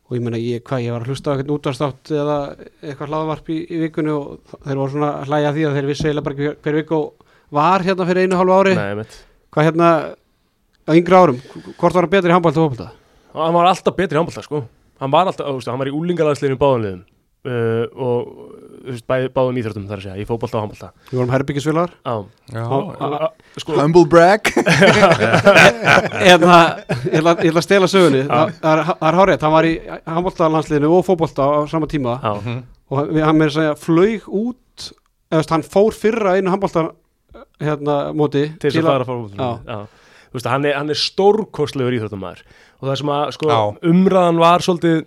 [0.07, 2.35] Og ég meina, ég, hvað, ég var að hlusta á eitthvað útvarstátt eða
[2.79, 5.89] eitthvað hlaðvarp í, í vikunni og þeir voru svona að hlæja að því að þeir
[5.91, 6.99] vissi eiginlega bara ekki hver, hver Viggo
[7.57, 9.17] var hérna fyrir einu hálfu ári, Nei, mitt
[9.53, 9.89] hvað hérna
[10.87, 11.39] á yngri árum,
[11.77, 12.89] hvort var hann betri í handbólta og fótbolta?
[13.35, 14.63] Og hann var alltaf betri í handbólta sko.
[15.01, 17.01] Hann var alltaf, þú veist, hann var í úlingalagsliðinu í báðanliðum
[17.47, 18.19] uh, og
[18.87, 21.91] þú veist, bæ, báðum íþróttum þar að segja, í fótbolta og handbólta Við vorum herbyggisvilar
[22.07, 22.15] Já,
[23.61, 24.47] sko, humble brag.
[25.27, 26.57] Eða,
[27.13, 28.23] ég ætla ég ætla að stela sögunni.
[28.27, 29.73] Það er hárið, hann var í
[30.07, 32.17] handbóltalandsliðinu og fótbolta á sama tíma.
[32.23, 32.57] Já, Mhm.
[32.89, 34.87] og við, hann með að segja flög út
[35.27, 36.85] eða veist, hann fór fyrra einu handbólta
[37.63, 39.77] hérna móti til þess að fara að fótbolta Já,
[40.27, 42.41] þú veist, hann er, hann er stórkostlegur íþróttumæður
[42.77, 43.61] og það sem að, sko, Já.
[43.91, 45.05] umræðan var svolítið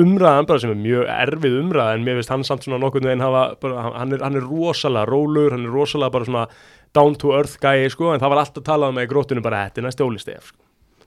[0.00, 3.24] umræðan bara sem er mjög erfið umræða en mér finnst hann samt svona nokkurnu en
[3.24, 6.44] hafa bara, hann, er, hann er rosalega rólur hann er rosalega bara svona
[6.94, 9.82] down to earth gæi sko, en það var alltaf talað um í grótunum bara þetta
[9.82, 10.60] er næsti ólistef sko.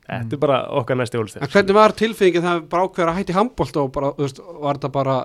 [0.07, 3.37] þetta er bara okkar næsti En ólistef hvernig var tilfengið það bara ákveður að hætti
[3.39, 5.17] handbólta og bara, þú veist, var þetta bara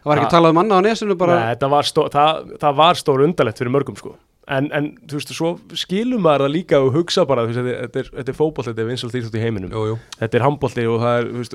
[0.00, 0.34] það var ekki Ha.
[0.38, 3.60] talað um annað á nesinu bara Nei, þetta var stó, það, það var stór undarlegt
[3.60, 4.14] fyrir mörgum sko
[4.50, 7.98] en, en þú veist, svo skilum maður það líka og hugsa bara, þú veist, þetta,
[8.02, 9.70] er, þetta er fótboll þetta er vinsalt íþrótt í heiminum.
[9.74, 9.96] Jú, jú.
[10.20, 11.54] þetta er handbolti og það er, þú veist,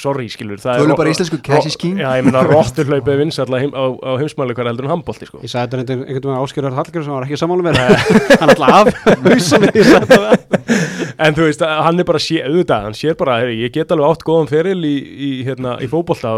[0.00, 1.96] sorry skilur það Tölum er- bara íslensku, cash is king.
[2.00, 5.36] Já, ég meina rotturhlaup er vinsall heim, á, á heimsmælikvar heldur en handbolti sko.
[5.44, 7.74] Ég sagði þetta einhvern veginn áskjörður Hallgjörn sem var ekki sammála mér.
[8.40, 8.86] Hann ætla af
[11.20, 14.06] en þú veist, hann er bara sé, auðvitað, hann sér bara, heyri, ég get alveg
[14.14, 16.30] átt góðan feril í, í, hérna, í fótbolta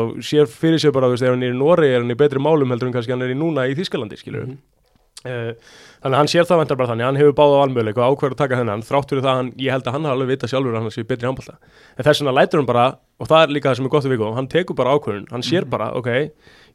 [6.04, 6.16] og hann í hann í hann í í Mhm.
[6.16, 8.36] þannig að hann sér það vantar bara þannig, hann hefur báða valmöðuleik og ákveður að
[8.36, 10.82] taka þennan, þrátt fyrir það hann, ég held að hann hafa alveg vita sjálfur að
[10.82, 11.54] hann sé betri í handbolta
[11.98, 14.10] en þess vegna lætur hann bara, og það er líka það sem er gott við
[14.10, 16.06] Viggo, hann tekur bara ákvörðun, hann sér bara, ok,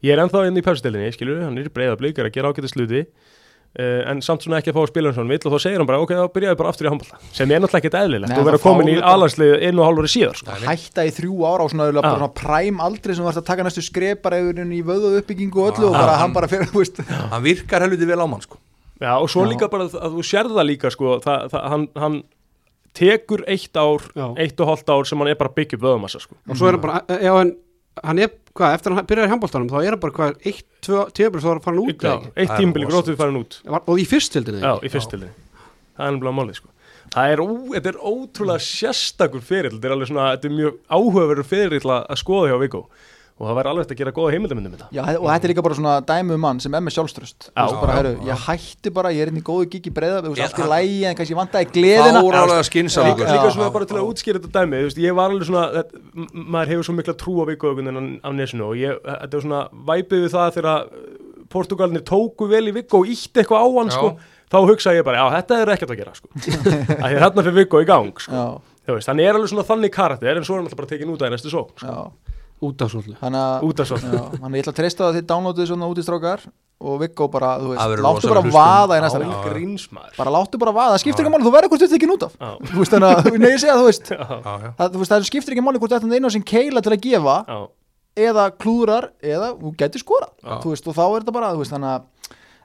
[0.04, 2.54] ég er ennþá inn í pepsidelinni, skilur, hann er í breiða blík, er að gera
[2.54, 3.08] ágæta sluti
[3.78, 5.60] Uh, en samt svona ekki að fá að spila eins og hann vill og þá
[5.62, 8.30] segir hann bara ok, þá byrjaði bara aftur í handbólta sem er náttúrulega ekkert eðlilegt
[8.32, 10.56] Nei, og vera það fá komin í alanslið einu og hálfur síðar sko.
[10.66, 11.92] hætta í þrjú ára á svona.
[11.92, 12.16] Já.
[12.16, 15.94] svona præm aldrei sem varst að taka næstu skrepar í vöðu uppbyggingu og öllu og
[15.94, 16.00] Já.
[16.00, 16.18] bara Já.
[16.24, 18.58] hann bara fyrir, hann virkar helviti vel á mann sko.
[19.02, 19.52] Já, og svo Já.
[19.54, 22.18] líka bara að þú sérð það líka sko, það, það, hann, hann
[22.98, 24.28] tekur eitt ár, Já.
[24.42, 26.36] eitt og hálft ár sem hann er bara upp vöðumassa sko.
[26.50, 27.52] og svo er hann bara, já en
[28.04, 30.66] hann er, hvað, eftir að hann byrjaði í handbóltanum þá er hann bara hvað, eitt,
[30.86, 32.90] tvö, tíðabur svo var hann farin út Já, eitt er rosalegt.
[32.94, 35.30] grótið farin út Var- og í fyrstildinni Já, í fyrstilinni
[35.98, 36.74] Það er nefnilega málið sko
[37.08, 40.74] Það er, ó, þetta er ótrúlega sérstakur fyrir Þetta er alveg svona, þetta er mjög
[40.92, 42.82] áhugaverður fyrir að, að skoða hjá Viggo
[43.38, 44.88] og það væri alveg hægt að gera góða heimildamindum þetta.
[44.98, 47.50] Já, og þetta er líka bara svona dæmi um mann sem er með sjálfströst.
[47.52, 48.30] Já, bara, já, heru, já.
[48.32, 50.64] ég hætti bara, ég er inn í góðu gig í breyða þú veist, Ég- allt
[50.64, 52.24] í lægi en kannski vantaði gleðina.
[52.26, 55.02] Fárálega Líka, skinsamlegur líka Já, svona Já, bara til að útskýra þetta dæmi þú veist,
[55.06, 55.84] ég var alveg svona,
[56.34, 59.62] maður hefur svo mikla trú á veginn á nesinu og ég, þetta er svona
[59.92, 60.90] væpið við það þegar
[61.54, 64.10] Portugalinir tóku vel í Viggo og ítti eitthvað á hann sko,
[64.52, 66.28] þá hugsa ég bara, já þetta er ekkert að gera sko.
[67.04, 68.48] að því þarna fyrir Viggo í gang sko.
[68.88, 71.24] veist, hann er alveg svona þannig karakter en svo er hann alltaf bara tekin út
[71.24, 71.88] af í næstu svo sko.
[71.88, 74.80] já út af svolítið Þannig að út af svo Já, þannig að ég ætla að
[74.80, 76.48] treysta það að þið downloaduðu svona út í strákar
[76.78, 79.32] og Viggo bara, þú veist, láttu bara vaða í næsta leik.
[80.14, 82.36] Bara láttu bara vaða, það skiptir ekki máli, þú verður hvort þú ekki út af.
[82.38, 84.12] Þú veist, þannig að, nei ég segja, þú veist.
[84.14, 84.70] Já, já.
[84.78, 87.02] það, þú veist, það skiptir ekki máli hvort þetta er einu sem keila til að
[87.08, 87.58] gefa Já,
[88.28, 90.30] eða klúðrar, eða þú getur skora
[90.62, 92.06] þú veist, og þá er þetta bara, þú veist, þannig að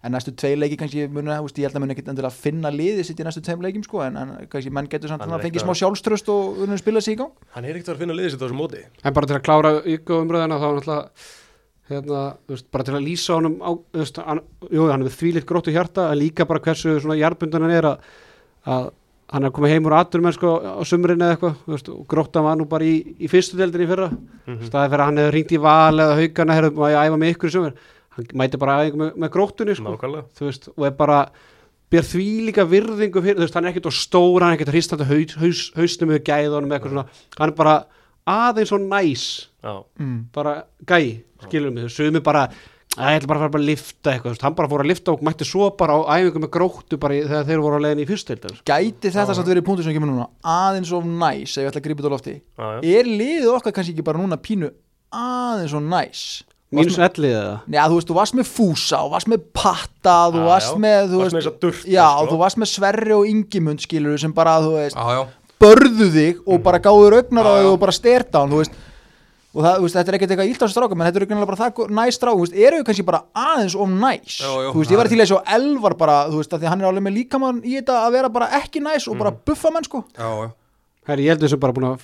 [0.02, 2.70] en næstu tvei leiki kannski muni, þú veist, ég held að muni ekkit endilega finna
[2.74, 5.44] liðið sitt í næstu tveim leikim sko, en, en kannski menn getur samt Hann að
[5.44, 7.30] fengið eitthvað- smá sjálfströst og unum spila sig í gang.
[7.54, 8.82] Hann er ekkert að finna liðið sitt á þessu móti.
[9.04, 11.06] En bara til að klára ykkur umröðina þá er náttúrulega
[11.92, 14.40] hérna, veist, bara til að lýsa honum á, veist, hann,
[14.70, 17.88] jú, hann er með þvílitt gróttu hjarta en líka bara hversu svona jarðbundan hann er
[17.92, 18.12] að,
[18.66, 18.90] að
[19.32, 22.44] hann er að koma heim úr aðdur með sko á sumrin eða eitthvað og gróttan
[22.44, 24.10] var nú bara í, í fyrstu deildin í fyrra.
[24.46, 24.66] Mhm.
[24.68, 27.32] staðið fyrir að hann hefur ringt í val eða haugana herrðu maður að æfa með
[27.34, 27.74] ykkur í sumur
[28.16, 30.28] hann mæti bara aðeins með, með gróttunni sko, Nákvæmlega.
[30.38, 31.22] Þú veist, og er bara
[31.92, 34.74] ber því líka virðingu fyrir, þú veist, hann er ekkert á stóra, hann er ekkert
[34.74, 37.78] hristandi haus, haus, hausnum með gæðunum eitthvað svona, hann er bara
[38.32, 39.24] aðeins og næs.
[39.62, 40.20] Já, mm.
[40.34, 40.54] bara
[40.88, 41.90] gæi, skilur mig.
[41.92, 42.46] Sumi bara,
[42.96, 44.84] að ég ætla bara að fara bara að lifta eitthvað, þú veist, hann bara fór
[44.84, 47.80] að lifta og mætti svo bara á æfingu með gróttu bara í, þegar þeir voru
[47.80, 50.28] á leiðin í fyrstöldar gæti þetta samt verið punktur sem kemur núna?
[50.44, 52.34] Aðeins of næs, ef ég ætla að grípa þetta á lofti.
[52.92, 54.72] Er liðið okkar kannski ekki bara núna pínu
[55.12, 56.24] aðeins of næs
[56.72, 60.40] mínus ellið eða Já, þú veist, þú varst með Fúsa, þú varst með Patta, þú
[60.42, 60.78] Já, varst já.
[60.84, 62.30] með, þú Varst með veist, þessa durtu, já, sko.
[62.32, 65.26] þú varst með Sverri og Ingimund, skilur, sem bara, þú veist, já, já.
[65.62, 68.62] börðu þig og bara gáður augnar á Já, þig og bara stert á hann, þú
[68.62, 68.72] veist,
[69.52, 71.26] og það, þú veist, þetta er ekkert eitthvað ílt á þessu strákum, en þetta er
[71.26, 74.48] ekki bara það næs strákum, þú veist, eru við kannski bara aðeins of næs, Já,
[74.64, 74.70] já.
[74.72, 76.80] þú veist, ég var til að svo elvar bara, þú veist, af því að hann
[76.80, 79.18] er alveg með líkamann í þetta að vera bara ekki næs og Mhm.
[79.22, 80.04] bara buffa menn, sko.
[80.16, 80.50] já, já.
[81.06, 82.00] herri, ég held þessu bara búin að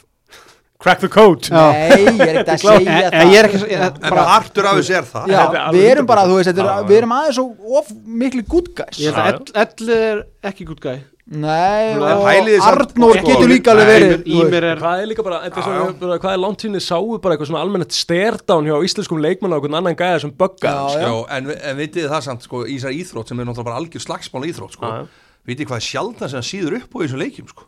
[0.79, 1.49] Crack the code.
[1.51, 3.15] Nei, ég er ekkert að segja Eh, það.
[3.19, 5.87] eh, ég er ekki ég- En bara, partur af þessu er það Já, er við
[5.91, 6.29] erum bara, 100%.
[6.31, 7.39] þú veist, er, við erum aðeins
[7.79, 8.99] of miklu good guys.
[9.03, 11.01] ég held Já, að ell- er ekki gútt gæi
[11.31, 15.23] Nei, En og Arnór sko, getur líka alveg verið í mér er Hvað er líka
[15.27, 19.53] bara, er hvað er langt tíðinni sáu bara eitthvað svona almennett stare-down hjá íslenskum leikmann
[19.53, 21.05] og einhvern annan gæða sem já.
[21.05, 24.01] Já, en, en vitið það samt sko, í þessari íþrótt sem er náttúrulega bara algjör
[24.07, 25.09] slagsmál íþrótt sko.
[25.47, 27.63] Vitið hvað er sjaldan sem það síður upp á þessum leikjum sko.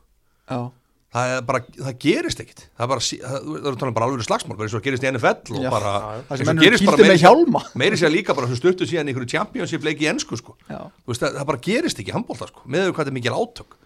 [1.11, 4.27] Það, er bara, það gerist ekkit það er bara, það, það er talað bara alveg
[4.29, 5.71] slagsmál bara eins og gerist í NFL og Já.
[5.75, 5.95] bara
[6.29, 7.63] það sem gerist bara hjálma.
[7.83, 10.55] meiri sér líka bara svo stuttu síðan í einhverju championship leiki í ennsku sko.
[10.71, 13.79] Veist, það, það bara gerist ekki handbólta sko, með því hvað þetta er mikil átök.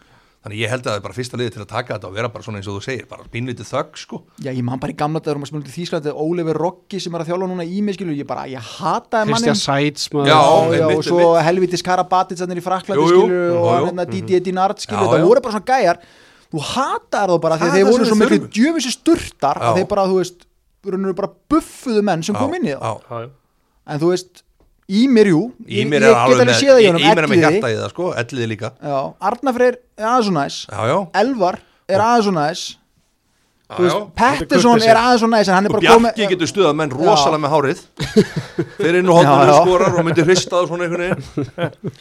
[0.44, 2.28] Þannig ég held að það er bara fyrsta liði til að taka þetta og vera
[2.34, 4.18] bara svona eins og þú segir, bara pínlítið þögg sko.
[4.44, 7.16] Já, ég man bara í gamla dagur um að spila til Þýskalandi Oliver Roggi sem
[7.16, 10.20] er að þjálfa núna í mig skilur ég bara, ég hataði Kristján mannin Sæts Já,
[10.28, 14.42] já, já, einmitt, og svo helvitis Karabatic þannig í Fraklandi skilur og hann hérna Didi
[14.50, 16.02] Dinard skilur það voru bara svona gæjar
[16.54, 20.06] þú hataði þá bara því að þeir voru svo miklu djöfisir sturtar að þeir bara,
[20.10, 20.46] þú veist,
[20.86, 22.82] rauninu bara buffuðu menn sem kom inn í það.
[22.84, 23.30] Já, Já, já.
[23.90, 24.44] en þú veist,
[24.84, 27.92] Ímir jú ég, Ímir ég er alveg með, í Ímir er með hjarta í það
[27.94, 28.70] sko, elliði líka.
[28.84, 28.98] Já,
[29.30, 30.58] Arnafreyr er aðeins og næs.
[30.68, 31.56] Já, já, Elvar
[31.88, 32.82] er aðeins og næs já, Þú veist, já.
[33.64, 37.78] Pettersson er aðeins og næs er Og Bjarki getur stuðað menn rosalega með hárið.
[38.76, 39.54] Fyrir inn og já.
[39.64, 41.94] skorar og myndir hrista það svona einhvern veginn.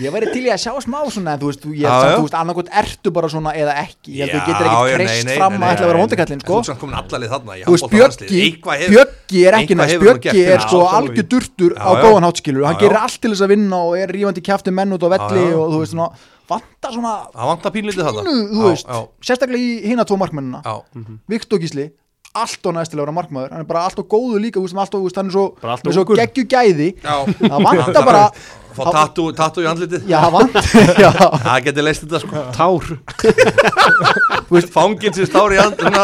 [0.00, 2.38] Ég væri til í að sjá smá svona en þú veist, þú- ég þú veist,
[2.40, 4.70] annarkot ertu bara svona eða ekki, ég held að þú getur
[5.04, 6.00] nei, nei, fram að ætla að vera
[6.40, 6.58] Þú sko.
[6.62, 8.32] Ert samt komin allalið þarna í Þú veist, handboltalandsliði.
[8.32, 9.94] Bjöggi, Eitthvað hefur- Bjöggi er ekki næst,
[10.24, 10.40] gert.
[10.56, 13.96] er sko algjör durtur á góðan hátskilur, hann gerir allt til þess að vinna og
[14.00, 16.10] er rífandi kjafti menn út á velli og þú veist, svona,
[16.50, 18.06] vantar svona Það vantar pínlítið
[18.84, 20.60] já, sérstaklega í hina tvo markmennina.
[20.66, 21.04] Já.
[21.30, 21.86] Viktor Gísli,
[22.34, 23.54] allt og næst til að vera markmaður.
[23.54, 24.60] Hann er bara allt og góðu líka,
[25.18, 25.46] hann er svo,
[25.82, 26.20] svo ungur.
[26.20, 27.16] geggju gæði Já.
[27.40, 28.24] það vantar bara
[28.80, 30.06] Fá tattu, tattu í andlitið.
[30.10, 30.20] Já,
[31.04, 31.10] já,
[31.44, 32.44] Það getur leist þetta sko.
[32.56, 32.84] Tár.
[34.74, 35.94] Fanginsins tár í andlitið.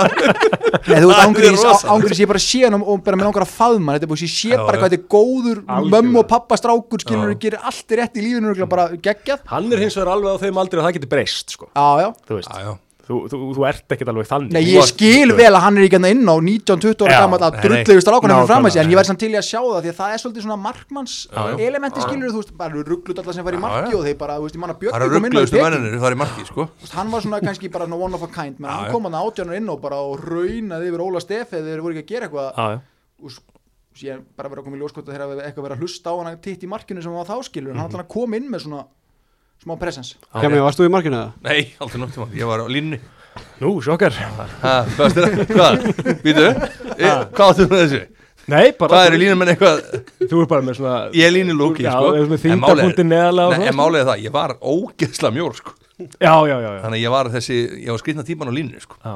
[0.87, 3.99] Nei, þú veist, ángurins, ég bara sé hann og bara með langar að faðma hann,
[3.99, 5.62] þetta er búið, ég sé Já, bara hvað þetta er góður
[5.97, 9.45] mömmu og pappa strákur, skilur, gerir allt rétt í lífinu, bara geggjað.
[9.51, 11.70] Hann er hins vegar alveg á þeim aldrei að það getur breyst sko.
[11.74, 12.77] Já, já.
[13.07, 14.55] Þú þú, þú, ert ekkert alveg þannig.
[14.57, 17.61] Nei, ég skil vel að hann er ekki inn á 19-20 ára gammal að nei,
[17.63, 17.67] nei.
[17.87, 19.79] drullegu strákunum fyrir fram að sig, en ég væri samt til í að sjá það
[19.85, 21.55] því að það er svolítið svona markmanns Já, já.
[21.69, 24.49] elementi, skilur, þú veist, bara rugglut allar sem var í marki og þeir bara, þú
[24.49, 26.67] veist, ég manna Það Björn eru ruggluðustu menninir það er í marki sko.
[26.97, 28.73] Hann var svona kannski bara one of a kind menn.
[28.75, 32.07] Hann kom hann átjánar inn og bara raunaði yfir Óla Steff eða þeir voru ekki
[32.09, 33.39] að gera eitthvað.
[34.37, 36.65] Bara vera að koma í að þeir hafa eitthvað verið að hlusta á hann titt
[36.67, 38.83] í markinu sem hann var þá skilur en hann ætlaði að koma inn með svona
[39.65, 40.15] smá presens.
[40.41, 41.31] Kemi, varst þú í markinu það?
[41.47, 43.01] Nei, aldrei nokkuð tíma, ég var á línni
[43.61, 44.15] Nú, sjokkar.
[44.63, 45.89] Ha, Hvað?
[46.25, 46.45] Býtu
[46.97, 48.01] Hvað áttu með þessu?
[48.47, 49.81] Nei, bara Hvað er í línum með eitthvað?
[50.31, 52.13] Þú er bara með svona Ég er línu lóki, sko.
[52.17, 52.63] En
[53.67, 55.75] er- er það, ég var ógeðslega mjór, sko.
[55.99, 56.81] Já, já, já, já.
[56.85, 58.97] Þannig að ég var þessi, ég var skrýtna típan á línu, sko.
[59.03, 59.15] Já.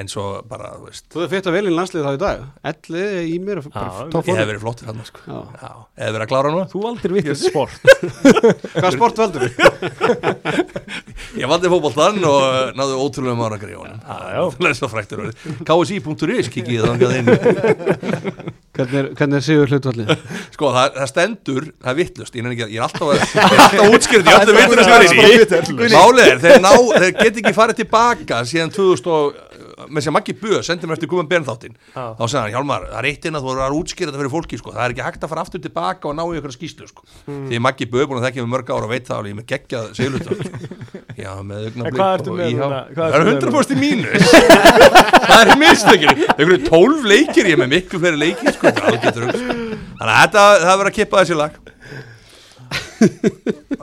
[0.00, 1.04] En svo bara, þú veist.
[1.12, 2.44] Þú hefði fyrst að velja í landslið þá í dag.
[2.70, 3.84] Ellið í mér og Já,
[4.14, 5.24] topp ég hef verið flottur hann sko.
[5.28, 5.38] Já.
[5.60, 5.70] Já,
[6.00, 6.66] eða verið að klára núna.
[6.72, 7.78] Þú valdir vitið sport.
[8.74, 9.52] Hvað sport veldur þú?
[11.34, 13.34] Ég valdi fótboltan og uh, náðu ótrúlega
[14.04, 14.42] Já, já.
[14.54, 15.22] Það er svo fræktur
[15.66, 17.30] KSI.is kikið þangað inn
[18.74, 20.08] Hvernig er, er sigur hlutvallið?
[20.54, 23.52] Sko það, það stendur, það er vittlust Ég, ég er alltaf, að- ég er
[24.34, 29.38] alltaf Ég vittlust Málið er, þeir, ná, þeir get ekki farið tilbaka síðan 2000 og
[29.88, 32.04] með sér Maggi Böð sendir mér eftir Guðman Bernþáttin Já.
[32.18, 34.32] þá segði hann, Hjálmar, það er eitt inn að þú voru að útskýra þetta fyrir
[34.34, 34.74] fólki sko.
[34.74, 37.06] það er ekki hægt að fara aftur tilbaka og ná í ykkur skýslu sko.
[37.26, 39.46] því Maggi Böð búin að þekka mig mörg ára og veit það alveg, ég með
[39.52, 40.46] geggjað seglutur sko.
[41.24, 41.90] já, með með?
[41.90, 44.32] Hvað það er ertu með 100% í mínus
[45.30, 48.74] það er mistökir einhverju 12 leikir, ég með miklu fleiri leikir sko.
[48.74, 49.60] Það sko.
[49.98, 51.62] þannig að þetta, það verður að kippa þessi lag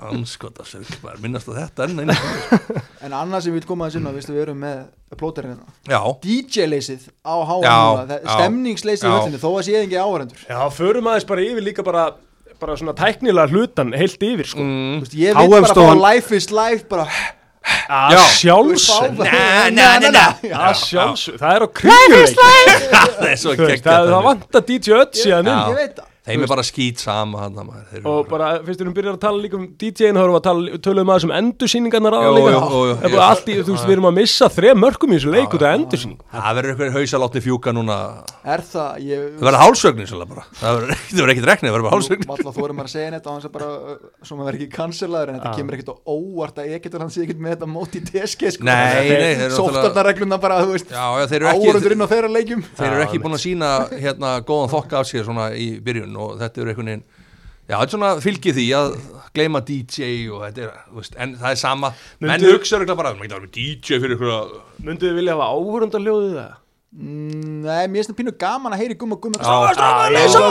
[0.01, 0.87] anskota sög
[1.21, 2.15] minnast á þetta enn einu.
[3.05, 4.81] En annað sem við vil koma að sinna, við erum með
[5.19, 8.19] plóterinn hérna já, DJ-leysið á Já, háa já.
[8.37, 9.15] stemningsleysið í Já.
[9.17, 12.05] höllinu, þó að sé ekki áhærendur Já, förum aðeins bara yfir líka bara
[12.61, 14.61] bara svona tæknilega hlutan heilt yfir sko.
[14.63, 16.01] mm, Ég vil bara HM-stofan.
[16.05, 17.07] life is life bara
[17.91, 18.21] að Já.
[18.37, 22.39] sjálfsög að sjálfsög, það er á kringuleik
[22.93, 25.41] það er svo geggjað það, það vantar DJ Já.
[25.41, 27.85] Ég veit það þeim er bara skýt sama þarna, maður.
[27.91, 30.39] Þeir eru og bara, fyrst erum byrjar að tala líka um DJ-in þá erum við
[30.41, 32.51] að tala, töluðum aðeins um endursýningarnar á líka.
[33.01, 35.51] er bara allt í, þú veist, við erum að missa þrejum mörgum í þessu leik
[35.57, 36.19] út af endursýning.
[36.31, 37.97] Það verður eitthvað hausalátni fjúka núna.
[38.45, 40.43] Er það, ég það verður hálsögnin svolítið bara.
[40.61, 42.91] Það verður ekkert- það verður ekkert reknið, það verður bara hálsögnin Valla þú erum að
[42.91, 43.69] segja þetta á hans að bara
[44.21, 47.19] svo maður verður ekki cancelaður en þetta kemur ekkert á óvart að ekkert hann sé
[47.25, 48.63] ekkert með þetta mót í TSG sko.
[48.63, 49.49] Nei, nei, þeir
[56.11, 57.03] eru ekki ekki hérna og þetta eru einhvern veginn
[57.71, 58.89] já, þetta er svona fylgið því að
[59.35, 63.13] gleyma DJ og þetta er, veist, en það er sama menn Myndu- hugsa örugglega bara,
[63.13, 64.33] maður getur að vera með DJ fyrir ykkur
[64.87, 66.57] Mundu þið vilja hafa áhörundarljóðið það?
[66.91, 70.41] Mm, Nei, mér finnst það pínu gaman að heyri gumma gumma ég er sko.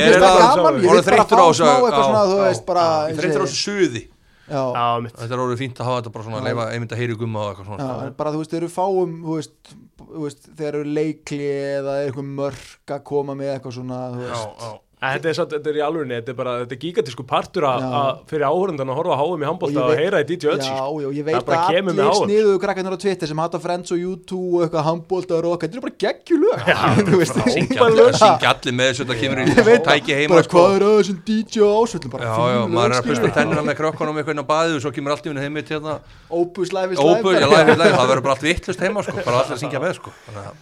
[0.00, 2.84] er gaman, ég vil bara þreyttur fá smá eitthvað já, svona, þú já, veist, bara
[3.10, 4.02] ég þreytur á þessu suði
[4.48, 7.42] þetta er orðið fínt að hafa þetta bara svona að leifa einmitt að heyri gumma
[7.44, 9.74] og eitthvað svona bara þú veist, þeir eru fáum þú veist,
[10.10, 14.40] veist, þeir eru leikli eða er eitthvað mörk að koma með eitthvað svona, þú já,
[14.62, 14.72] já
[15.02, 17.82] Þetta er, satt, þetta er í alvörinni, þetta er bara, þetta er gigantísku partur að
[17.82, 18.02] Já.
[18.30, 21.08] fyrir áhörundan að horfa á HM í handbólta Og heyra í DJ Ötzi Já, já,
[21.10, 22.28] ég Það veit bara að kemur með allir háum.
[22.28, 25.80] sniðu krakkarnir á Twitter sem hata Friends og YouTube og eitthvað handbólta og roka, þetta
[25.80, 26.56] eru bara geggjulög
[27.10, 28.14] þú veist, syngja allir,
[28.52, 30.62] allir með þessu þetta kemur í tæki heima bara sko.
[30.62, 33.10] hvað er að þessum DJ og ásvöldum bara já, já, fín maður er lög, að
[33.10, 33.36] pusta skilur.
[33.40, 35.98] tennina með krökkunum eitthvað inn á baðið og svo kemur allt í henni heimitt hérna
[36.30, 40.14] Opus is það verður bara allt vittlust heima sko, bara allir að syngja með sko
[40.28, 40.60] Þannig að,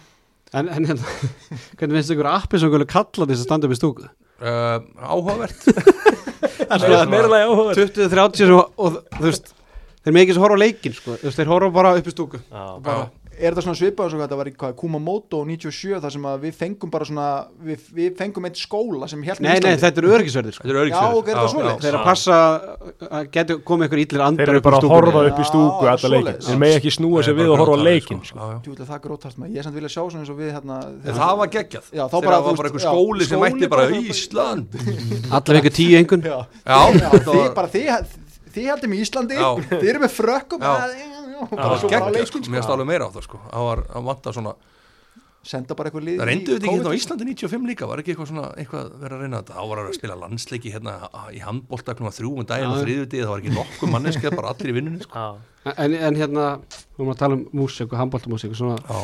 [0.51, 1.07] En, en hérna,
[1.79, 4.09] hvernig finnst ykkur appi sem ykkur kalla þess að standa upp í stúku?
[4.41, 5.65] Uh, áhugavert.
[6.71, 9.51] Meira meira lagi áhuga 20-30 og, og þú veist
[10.01, 11.17] þeir með ekki svo horfa á leikin sko.
[11.21, 12.41] Þeir horfa bara upp í stúku.
[12.51, 13.09] Bara,
[13.41, 16.53] er þetta svona svipað hvað þetta var í hvað, Kumamoto 97 þar sem að við
[16.59, 17.27] fengum bara svona
[17.65, 20.65] við, við fengum eitt skóla sem held Nei, nei, þetta eru örgisverðir sko.
[20.67, 21.81] þetta er Já, ok, er þetta öryggsverðir svoleiðis?
[21.85, 22.35] Þeir að passa
[23.09, 26.11] að geti komið ykkur illir andar Þeir eru bara að horfa upp í stúku alla
[26.15, 26.39] leikin.
[26.47, 28.49] Þeir megi ekki snúa sig við og horfa á leikin sko.
[28.67, 30.77] Jú, það er grótast maður, ég er samt vilja sjá svona eins og við hérna
[31.21, 31.85] það var geggjað.
[31.91, 34.79] Já, þá Þegar bara, það þú var bara einhver skóli sem mætti bara Ísland.
[35.37, 36.25] Allir fengur tíu engun
[38.51, 39.39] þið, heldum í Íslandi.
[39.71, 40.63] Þið eru með frökkum
[41.49, 44.53] það var leikinn, sko, mér stálu meira á það sko Það var að vanta svona
[45.41, 46.97] senda bara eitthvað lið Það í reyndu þetta ekki hérna á.
[46.99, 49.95] Íslandi 95 líka Var ekki eitthvað svona, eitthvað verið að reyna þetta Þá var að
[49.97, 50.93] spila landsleiki hérna
[51.33, 54.69] í handbólta klúma þrjú um daginn og þriðjudegi Það var ekki nokkuð manneskið, bara allir
[54.69, 55.25] í vinnunni sko.
[55.25, 55.73] Já.
[55.73, 56.45] en, en hérna,
[56.93, 59.01] við erum að tala um músík og handbóltamúsík og svona, Já,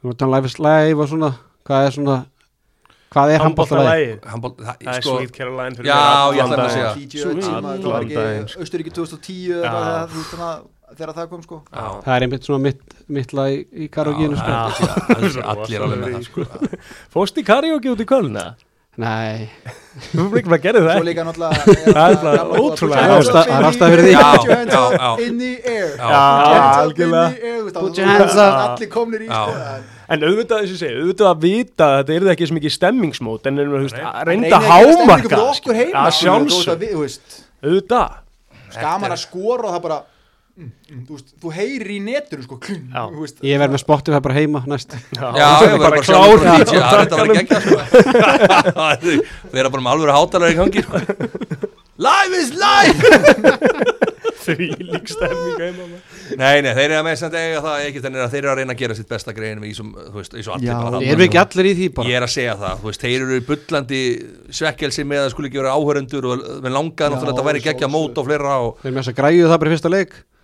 [0.00, 1.32] við erum að tala um live is live og svona,
[1.68, 2.18] hvað er svona
[3.12, 4.12] hvað er handbóltalægi?
[4.24, 4.46] Það,
[4.80, 6.00] er sko, Sweet Caroline fyrir Já,
[6.32, 6.72] ég ætlaði að daginn.
[6.72, 6.92] segja.
[7.84, 8.62] Daginn, ekki sko.
[8.64, 12.82] Austuríki 2010 þegar það kom sko Já, Það er einmitt svona mitt,
[13.18, 14.58] mitt lag í, í karaokeinu sko.
[15.12, 16.46] Það allir alveg með það sko.
[17.16, 18.52] Fórst í karaoke út í kvöln eða?
[19.00, 19.48] Nei,
[20.12, 23.28] Þú fyrir ekki að gera það Svo líka náttúrulega Það er bara ótrúlega Það er
[23.32, 24.10] það ástæða fyrir því.
[24.12, 25.24] Já, Put your hands já, up já.
[25.24, 25.88] in the air
[27.72, 28.58] Put your hands up það.
[28.66, 29.54] Allir komnir í sko.
[30.12, 33.48] En auðvitað þess að segja, auðvitað að vita að þetta er ekki svo mikið stemmingsmót
[33.48, 33.62] en
[34.28, 38.18] reynda hámarka fyrir okkur heima, að skilur, þú veist, sjálfsög, að við- þú veist, auðvitað
[38.76, 39.98] Skaman að skora og það bara
[40.56, 43.02] mm, mm, Þú veist, þú heyrir í netinu sko Já.
[43.08, 46.54] þú veist, ég verð með Spotify bara heima næst Já, ég var bara klár Já,
[46.68, 47.76] það er þetta að vera geggjað sko.
[49.52, 50.96] Við erum bara með alveg hátalara í gangi sko.
[52.02, 54.00] Live is live
[54.42, 56.00] því lík stemming heima maður.
[56.38, 58.58] Nei, nei, þeir eru að með sem eiga það ekki þannig að þeir eru að
[58.58, 60.74] reyna að gera sitt besta grein í svo, þú veist, í svo allir Já.
[60.78, 62.90] bara þarna, Ég er ekki allir í því bara Ég er að segja það, þú
[62.90, 64.02] veist, þeir eru í bullandi
[64.60, 67.94] svekkelsi með að skuli ekki vera áhörundur og langaðan Já, og þetta væri geggja sjálfsögðu.
[67.96, 68.92] mót og fleira og Þeir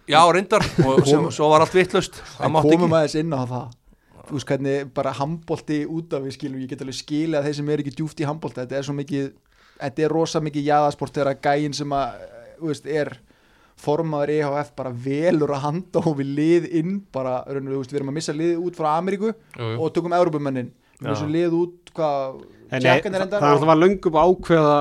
[0.09, 3.19] að það Já, reyndar, og sem, svo var allt vittlust Það mátti komum ekki aðeins
[3.23, 3.69] inn á það
[4.29, 7.57] Þú veist hvernig bara handbolti út af við skilum Ég get alveg skilið að þeir
[7.61, 9.31] sem er ekki djúft í handbolti Þetta er svo mikið
[9.79, 12.19] Þetta er rosa mikið jaðasport þegar að gæinn sem að
[12.59, 13.13] þú veist, er
[13.79, 18.13] formaður EHF bara velur að handa og við lið inn bara, raunum, við, við erum
[18.13, 19.77] að missa lið út frá Ameríku Jú, jú.
[19.79, 21.11] og tökum Európumennin við Já.
[21.13, 24.79] missum lið út hvað, En nei, tjekkanir það, það var löngum ákveða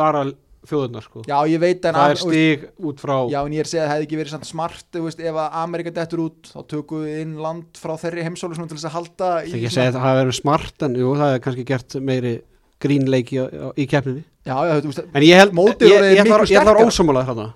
[0.00, 0.22] vara
[0.68, 1.22] þjóðurnar sko.
[1.28, 3.88] Já, ég veit það er stig út frá Já, en ég er að segja að
[3.88, 7.34] það hefði ekki verið smart veist, ef að Amerika dettur út þá tökum við inn
[7.42, 10.06] land frá þeirri heimsólu til þess að halda Það er ekki að segja að það
[10.08, 12.34] hafi verið smart en jú, það er kannski gert meiri
[12.78, 16.72] grínleiki í, í keppninni En ég held, ég, orðið ég, ég, miklu ætla- ég ætla
[16.72, 16.86] að sterkara.
[16.88, 17.48] ósámála þarna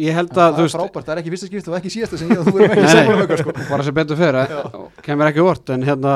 [0.00, 2.18] Ég held það að, þú er frábært, það er ekki fyrsta skipt og ekki síðasta
[2.18, 3.24] sem ég og þú erum ekki saman nei.
[3.26, 4.52] um sko bara sem betur fyrir
[5.04, 6.14] kemur ekki vort en hérna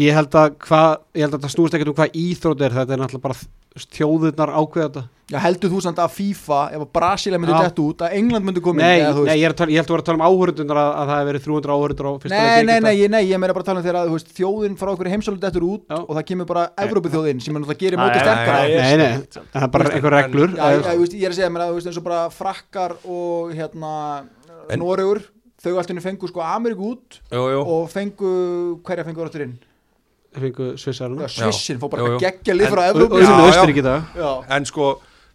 [0.00, 2.96] ég held að hvað ég held að það snúst ekkert um hvað íþrótt er þetta
[2.96, 3.38] er náttúrulega bara
[3.74, 7.62] þjóðurnar ákveða þetta Já, heldur þú samt að FIFA, ef að Brasilia myndi Já.
[7.64, 9.38] dett út, að England myndi koma nei, inn, eða, þú nei veist?
[9.40, 11.16] ég, er að tala, ég held að vera að tala um áhörundunar að, að það
[11.16, 13.64] hefur verið 300 áhörundur á fyrsta Nei, leik nei, nei, ég, nei, ég meina bara
[13.64, 15.96] að tala um þegar að veist, þjóðin frá okkur heimsólu dettur út Já.
[15.96, 18.96] og það kemur bara Evrópuþjóðin sem er náttúrulega gerir Nei, mótið nei, sterkara nei, nei,
[19.00, 22.08] nei, það er bara einhver reglur Já, ég, er að segja mér að eins og
[22.12, 23.94] bara frakkar og hérna
[24.76, 25.24] Noregur,
[25.64, 28.34] þau allt henni fengu sko Ameríku út og fengu,
[28.84, 29.56] hverja fengu áttur inn?
[30.40, 32.20] Fengu svissarinn Svissin, fór Jú, bara jú.
[32.22, 32.82] geggja lið En- frá
[34.14, 34.88] Já, En sko,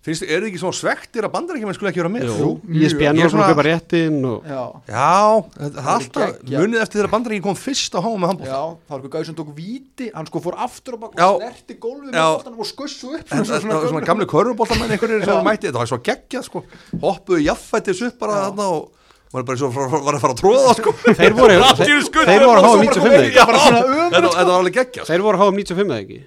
[0.06, 2.28] finnst þið, eru þið ekki svona svektir að bandarækjumenn skulle ekki vera með?
[2.40, 2.50] Jú.
[2.72, 5.16] ISBN Ég er var svona að kaupa réttin og já, Já,
[5.60, 8.94] það er alltaf, munið eftir þegar bandarækjum kom fyrst á háum með handbótt já, það
[8.94, 12.24] var eitthvað gauð sem tók víti hann sko fór aftur og og snerti gólfið Já.
[12.24, 15.92] með boltanum og skussu upp er svona, svona gamli körfuboltamenn einhverjir sem mætti, þetta var
[15.92, 16.64] svo geggjað sko.
[17.04, 18.92] Hoppuðu jaffættis upp bara þarna og
[19.34, 20.94] var bara svo var að fara að tróða sko.
[21.20, 23.82] Þeir voru Allir skutu þeir voru að svo 95 bara- eða ekki Já, bara svona
[23.86, 25.10] öfugt, þetta þetta var alveg geggjað sko.
[25.14, 26.20] þeir voru að háa 95 eða ekki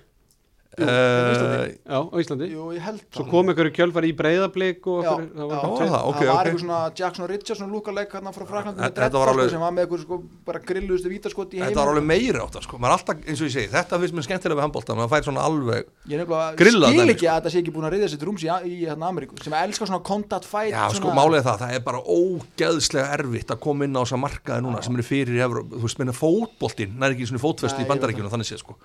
[0.73, 2.47] Eh, já, á Íslandi.
[2.49, 3.31] Jú, ég held svo það.
[3.31, 5.49] kom einhverju kjölfar í breyðablík og Já, einhverju- það já.
[5.53, 6.47] var tveir- það, ok, það var ok.
[6.49, 9.83] eitthvað svona Jackson Richardson lúkaleik hérna frá Fraklandi Þetta- þetta var alveg- sem var með
[9.87, 12.79] eitthvað sko bara grilluðustu vítaskot í Þetta heim var alveg meiri átt sko.
[12.79, 15.23] maður er alltaf, eins og ég segi, þetta finnst mér skemmtilega við handbóltan maður fær
[15.29, 18.19] svona alveg ég nefnilega Grillað skil ekki að þetta sé ekki búin að reyða sér
[18.19, 21.47] til rúms í, í hérna Ameríku sem elskar svona contact fight Já, sko, málið er
[21.53, 25.05] það, það er bara ógeðslega erfitt að koma inn á þessa markaði núna sem eru
[25.05, 28.49] fyrir í Evróp, þú veist, minna fótboltinn nær ekki svona fótfesti í ég bandarækjunum þannig
[28.49, 28.77] séð, sko,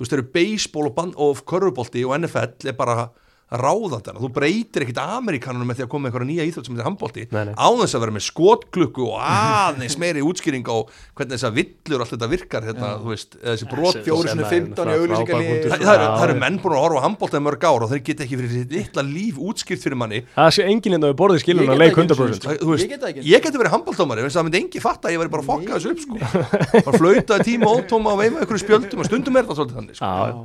[0.00, 3.10] þú veist, þeir eru baseball og, og körfubolti og NFL er bara
[3.50, 6.84] ráðandana, þú breytir ekkit Amerikanunum með því að koma með einhverja nýja íþrótt sem þetta
[6.84, 7.54] er handbolti, Nei, nei.
[7.58, 10.76] á þess að vera með skotklukku og aðeins meiri útskýring á
[11.18, 14.46] hvernig þess að villur allt þetta virkar hérna, þú veist, eða þessi brot fjórir sinni
[14.46, 15.56] 15 í auglýsingalífi.
[15.66, 17.02] Það, það, eru, það eru menn búin að horfa
[17.40, 20.22] í mörg ár og þeir geta ekki fyrir sitt litla líf útskýrt fyrir manni.
[20.36, 22.54] Það sé enginn hérna við borðið get að leik ekki einu 100% sinni, sko.
[22.60, 25.46] Þú veist, Ég það geti verið handbóltómari það myndi engi fatta að ég væri bara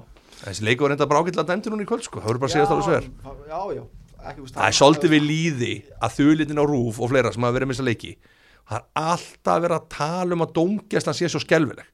[0.45, 2.21] þessi leikur var reynda bara ágætlega dæmdur núna í kvöld sko.
[2.21, 3.05] það voru bara að segja það alveg sver
[3.49, 3.83] Já, já,
[4.29, 5.73] ekki, veist, það er svolítið við líði
[6.05, 8.11] að þulitin á rúf og fleira sem hafa verið með þessa leiki.
[8.65, 11.91] Það er alltaf verið að tala um að dómgæslan sé svo skelvileg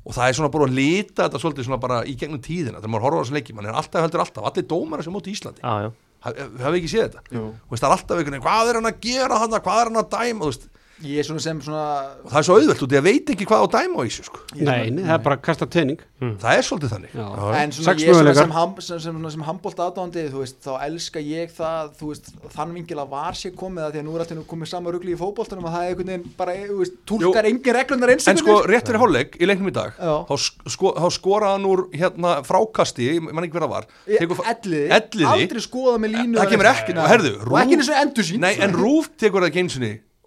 [0.00, 2.92] og það er svona bara að lita þetta svolítið svona bara í gegnum tíðina þegar
[2.94, 5.60] maður horfa á þessu leiki, mann er alltaf heldur alltaf allir dómara sem móti Íslandi,
[5.60, 5.90] já, já.
[6.24, 7.20] Hafið ekki séð þetta?
[7.68, 10.00] Veist, það er alltaf einhvern veginn, hvað er hann að gera hann hvað er hann
[10.00, 10.66] að dæma, þú veist
[11.00, 11.82] Ég er svona sem svona
[12.20, 14.24] og það er svo auðvelt út í að veit ekki hvað á dæma á þessu
[14.26, 14.40] sko.
[14.58, 17.12] nei, nei, það er bara að kasta tenning það er svolítið þannig.
[17.16, 17.24] Já.
[17.56, 18.40] En svona Sex ég svona möguleikar.
[18.40, 22.10] sem, ham, sem, sem, sem, sem handbólt aðdáðandi þú veist, þá elska ég það þú
[22.10, 24.92] veist, þann vingil að var sér komið að því að nú er alltaf komið sama
[24.92, 28.28] rugli í fótboltanum að það er einhvern veginn bara, þú veist, túlkar engin reglunar eins
[28.28, 30.14] en sko rétt fyrir hálfleik í leiknum í dag Já.
[30.28, 30.34] þá,
[30.76, 33.84] sko, þá skoraði hann úr hérna, frákasti, ég man ekki hver það var.
[34.20, 37.00] Elliði, aldrei skoða með línu það kemur ekkert,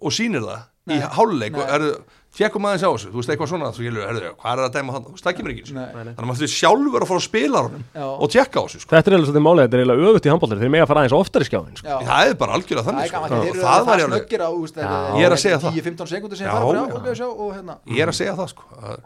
[0.00, 0.98] og herðu og ekki eins og endur sín nei, en Rúf tekur það það í
[0.98, 1.08] Nei.
[1.16, 1.72] hálfleik og Nei.
[1.74, 1.92] herðu,
[2.34, 4.74] tjekkum aðeins á þessu þú veist eitthvað svona, þú skilur, herðu, hvað er það að
[4.74, 5.62] dæma hann þú veist, það kemur ekki.
[5.74, 5.84] Nei.
[5.94, 8.04] þannig að maður þurfi sjálfur að fara að spila honum Já.
[8.04, 8.90] og tjekka á þessu sko.
[8.90, 11.16] Þetta er eiginlega svolítið málið, þetta er eiginlega öfugt í handbóltar Þeir mega fara aðeins
[11.16, 11.98] oftar í skjáin sko.
[12.04, 13.22] Það er bara algjörlega Það þannig sko.
[13.24, 15.78] eru það var það ég alveg á, þú veist, þetta Ég er að segja það.
[15.78, 16.84] 10-15 sekundur sem Já, fara bara já.
[16.84, 18.62] á og sjá og hérna ég er að segja það sko.
[18.82, 19.02] að-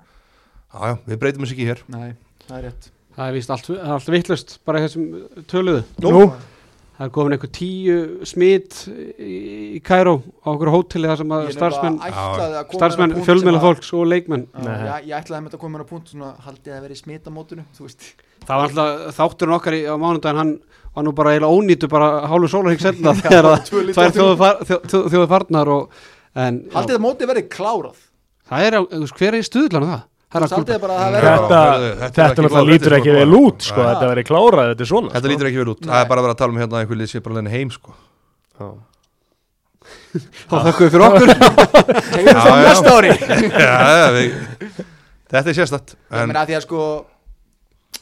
[0.72, 2.10] já, já, við breytum þessu ekki hér Nei,
[2.48, 5.06] það er rétt það er víst allt, allt vittlust bara þessum
[5.50, 6.32] töluðu Nú,
[6.98, 7.96] það er komin einhver tíu
[8.26, 8.76] smit
[9.22, 13.92] í, Kæró á okkur hóteli þar sem að starfsmenn að starfsmenn, á fjölmjöla að- fólks
[13.94, 15.04] og leikmenn Já, Nei.
[15.06, 17.86] ég, ætlaði að þetta koma inn á punkt svona haldið að vera í smitamótinu þú
[17.86, 18.08] veist
[18.48, 20.52] það var alltaf þátturinn okkar í, á mánudaginn hann
[20.98, 23.94] var nú bara eiginlega ónýtu bara hálfu sólarhing setna þegar að á þrjú.
[24.18, 25.90] þjóðu far, þjó, þjó, þjóðu farnar og,
[26.34, 28.04] en já, haldið að mótið verið klárað
[28.50, 30.02] það er, á- hver er í stuðlan það?
[30.28, 31.34] Já.
[32.04, 33.16] þetta, þetta lítur ekki sko.
[33.16, 33.80] vel út sko.
[33.80, 33.88] Nei.
[33.88, 35.32] Þetta verið klárað, þetta er svona þetta sko.
[35.32, 37.00] lítur ekki vel út, það er bara að vera að tala um hérna að einhver
[37.00, 37.96] lið sé bara leiðin heim sko.
[38.58, 38.68] Já.
[40.48, 41.30] þá þökkum við fyrir okkur
[42.28, 42.64] Já, það já.
[42.66, 43.12] næsta ári
[43.68, 44.82] já, já, við,
[45.30, 46.82] þetta er sérstætt ég meina að því að sko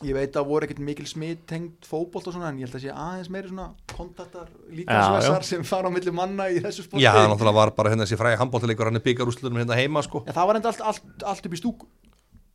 [0.04, 2.84] ég veit að voru ekkert mikil smitt tengt fótbolt og svona en ég held að
[2.84, 7.04] sé aðeins meiri svona kontaktar Já, líkansvessar sem fara á milli manna í þessu sporti
[7.04, 10.36] Já, náttúrulega var bara hérna þessi fræði handbóltileikur hann er byggarúslutum hérna heima sko En
[10.36, 11.88] það var enda allt, allt, allt upp í stúku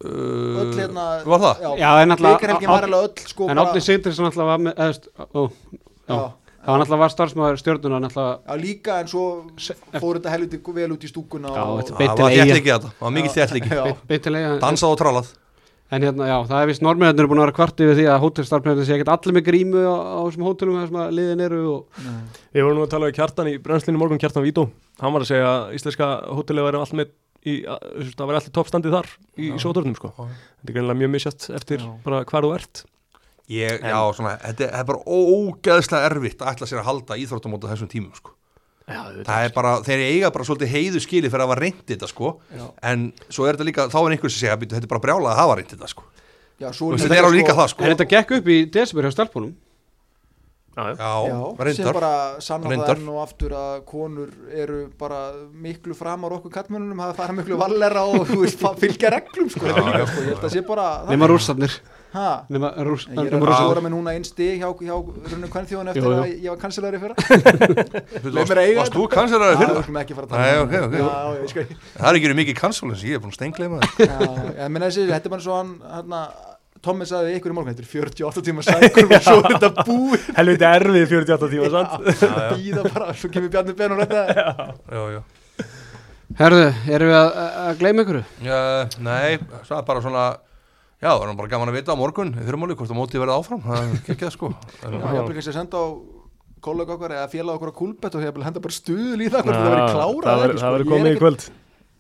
[0.02, 1.66] öll hérna Var það?
[1.80, 2.16] Já, en
[3.08, 5.41] öll sko En Átni Sigtrisson alltaf var með eðst, ó,
[6.10, 6.20] já, Já,
[6.62, 9.26] það var alltaf var starfsmæður stjórnuna alltaf já, líka en svo
[9.97, 12.43] fór þetta helviti vel út í stúkuna Já, Það var Eyja.
[12.45, 13.32] þéttliki þetta, það var mikið
[14.52, 15.32] en, Dansað og trálað
[15.91, 18.86] en hérna, já, það er vist normennir búin að vera kvart yfir því að hótelstarfsmæður
[18.88, 22.06] sé ekkert allir með grímu á, á þessum hótelum þar sem að liðin eru og
[22.56, 24.64] Við vorum nú að tala við Kjartan í brennslinu morgun Kjartan Vító,
[25.02, 25.52] hann var að segja
[27.41, 27.85] að í, að,
[28.15, 30.11] það væri allir toppstandið þar í, í sótörnum sko.
[30.17, 32.83] Þetta er greinlega mjög misjast eftir bara hvar þú ert.
[33.51, 37.17] Ég, já, svona, þetta er- þetta er bara ógeðslega erfitt að ætla sér að halda
[37.19, 38.31] íþróttamóta þessum tímum sko.
[38.91, 42.07] Já, Það er bara, þeir eiga bara svolítið heiðu skili fyrir að hafa reynd þetta
[42.09, 42.31] sko.
[42.51, 42.63] Já.
[42.91, 45.31] En svo er þetta líka, þá er einhver sem segja "Bíddu, Þetta er bara brjálað
[45.31, 46.03] að hafa reynd þetta sko.
[46.59, 47.83] Já, veist, Þetta er alveg líka það sko.
[47.85, 49.53] En þetta gekk upp í desember hjá stelpunum
[50.72, 50.95] já, já.
[50.95, 51.39] Já, Já,
[51.78, 52.11] sem bara
[52.43, 54.30] sanna það enn og aftur að konur
[54.63, 59.49] eru bara miklu framar okkur kattmönnunum hafa farið miklu vallera og þú veist, fylgja reglum
[59.51, 61.76] sko, þetta líka, sko, ég held að sé bara Nema rússarnir.
[62.11, 64.95] Ha, Nema rúss, ég er að skora með núna einn stig hjá, hjá
[65.32, 67.15] runnum kvennþjóðan eftir að ég var kanselari fyrra.
[68.41, 68.51] Að
[68.82, 69.05] Varst þú
[69.55, 69.78] Já, það?
[70.17, 70.91] fara að Nei, tala um ok, ok.
[70.91, 70.99] það.
[70.99, 74.19] Já, Það er ekki verið mikið kansólins, ég er búin að steingleima það Já,
[74.59, 75.72] ég meina þessi, þetta er bara svo hann,
[76.82, 80.29] sagði við ykkur í morgun, þetta er 48 tíma sækur og svo er þetta búið.
[80.38, 81.91] Helviti erfið 48 tíma sant?
[82.55, 84.21] býða bara, svo kemur Bjarni Ben og þetta
[84.91, 85.21] Já, já
[86.39, 86.63] Herðu,
[86.95, 87.29] erum við að,
[87.61, 88.17] að gleyma ykkur?
[88.45, 88.59] Já,
[89.03, 90.25] nei, það er bara svona
[91.01, 93.34] Já, það er bara gaman að vita á morgun í fyrirmáli hvort að mótið verði
[93.41, 93.61] áfram.
[93.65, 94.49] Það er ekki það sko.
[94.53, 95.86] Já, ég vil kannski að senda á
[96.61, 99.57] kollega okkar eða félag okkar á kúlbett og vil henda bara stuðul í það hvort
[99.57, 100.91] það verið klárað Það verður- sko.
[100.93, 101.45] komið í kvöld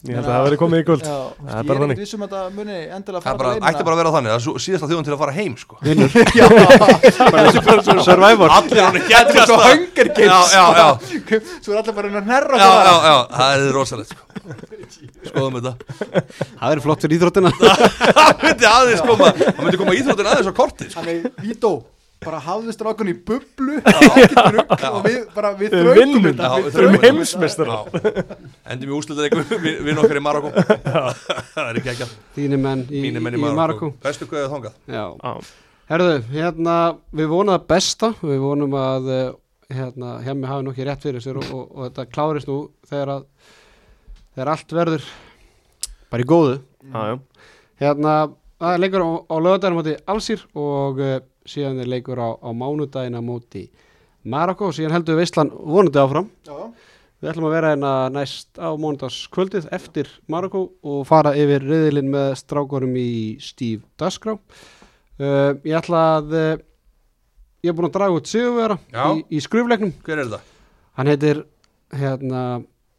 [0.01, 1.03] Ég held að það verður komið í kvöld.
[1.05, 1.91] Já, Það er ég bara er þannig.
[1.93, 4.31] ekkert vissum að það muni endilega Það fara er bara, ætti bara að vera þannig,
[4.31, 5.75] það er svo- síðasta þjóðan til að fara heim sko.
[5.85, 6.09] Vinnur
[6.41, 6.45] Já,
[8.07, 8.49] Survivor.
[8.55, 10.87] Allir hann er svo Hunger Games já, já,
[11.61, 14.23] Svo er allir bara að nærra já, já, já, það er rosalegt sko.
[15.29, 15.73] Skoðum þetta.
[16.57, 17.51] Það er flott fyrir íþróttina.
[18.17, 20.97] Það myndi aðeins koma, það myndi koma íþróttin aðeins á korti sko.
[20.97, 21.71] Þannig, Vító,
[22.21, 23.79] bara hafðu strákun í bublu
[24.91, 27.87] og við bara, við Við Já, við við heimsmeistarar.
[27.89, 28.35] Já.
[28.73, 33.01] Endum í úslita eitthvað Vinn okkar í Marokko Það er ekki ekki Þínir menn í,
[33.07, 34.75] Mínir menn í, í Marokko Bestu kveðið þangað.
[34.85, 35.31] Já, Já,
[35.93, 36.75] herðu, hérna
[37.21, 38.11] Við vonum að besta.
[38.21, 39.25] Við vonum að eh,
[39.79, 42.59] hérna, hemmi hafi nú ekki rétt fyrir sér og, og, og þetta klárist nú
[42.91, 43.25] þegar að
[44.35, 45.09] þegar allt verður
[46.11, 46.55] bara í góðu.
[46.91, 47.17] Já, já.
[47.81, 48.15] Hérna,
[48.61, 51.17] það er leikur á, á lögadaginn á móti Alsýr og uh,
[51.49, 53.67] síðan er leikur á, á mánudaginn á móti
[54.21, 56.27] Marokko og síðan heldur við veislan vonandi áfram.
[56.45, 56.69] Já,
[57.21, 62.31] Við ætlum að vera hérna næst á mánudagskvöldið eftir Marokko og fara yfir riðilinn með
[62.39, 64.33] strákurum í Steve Dasgrá.
[65.21, 66.63] Uh, ég ætla að, uh,
[67.61, 69.93] ég er búinn að draga út sigurvera í, í skrufleiknum.
[70.01, 70.57] Hver er þetta?
[70.97, 71.43] Hann heitir,
[71.93, 72.41] hérna,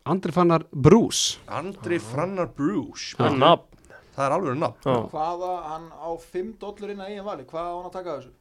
[0.07, 1.40] Andri Fannar Bruce.
[1.51, 3.72] Andri Frannar Bruce Það er nafn
[4.13, 7.75] Það er alveg nafn hvaða, hann á 5 dollar inn að eigin vali, hvað á
[7.79, 8.33] hann að taka þessu?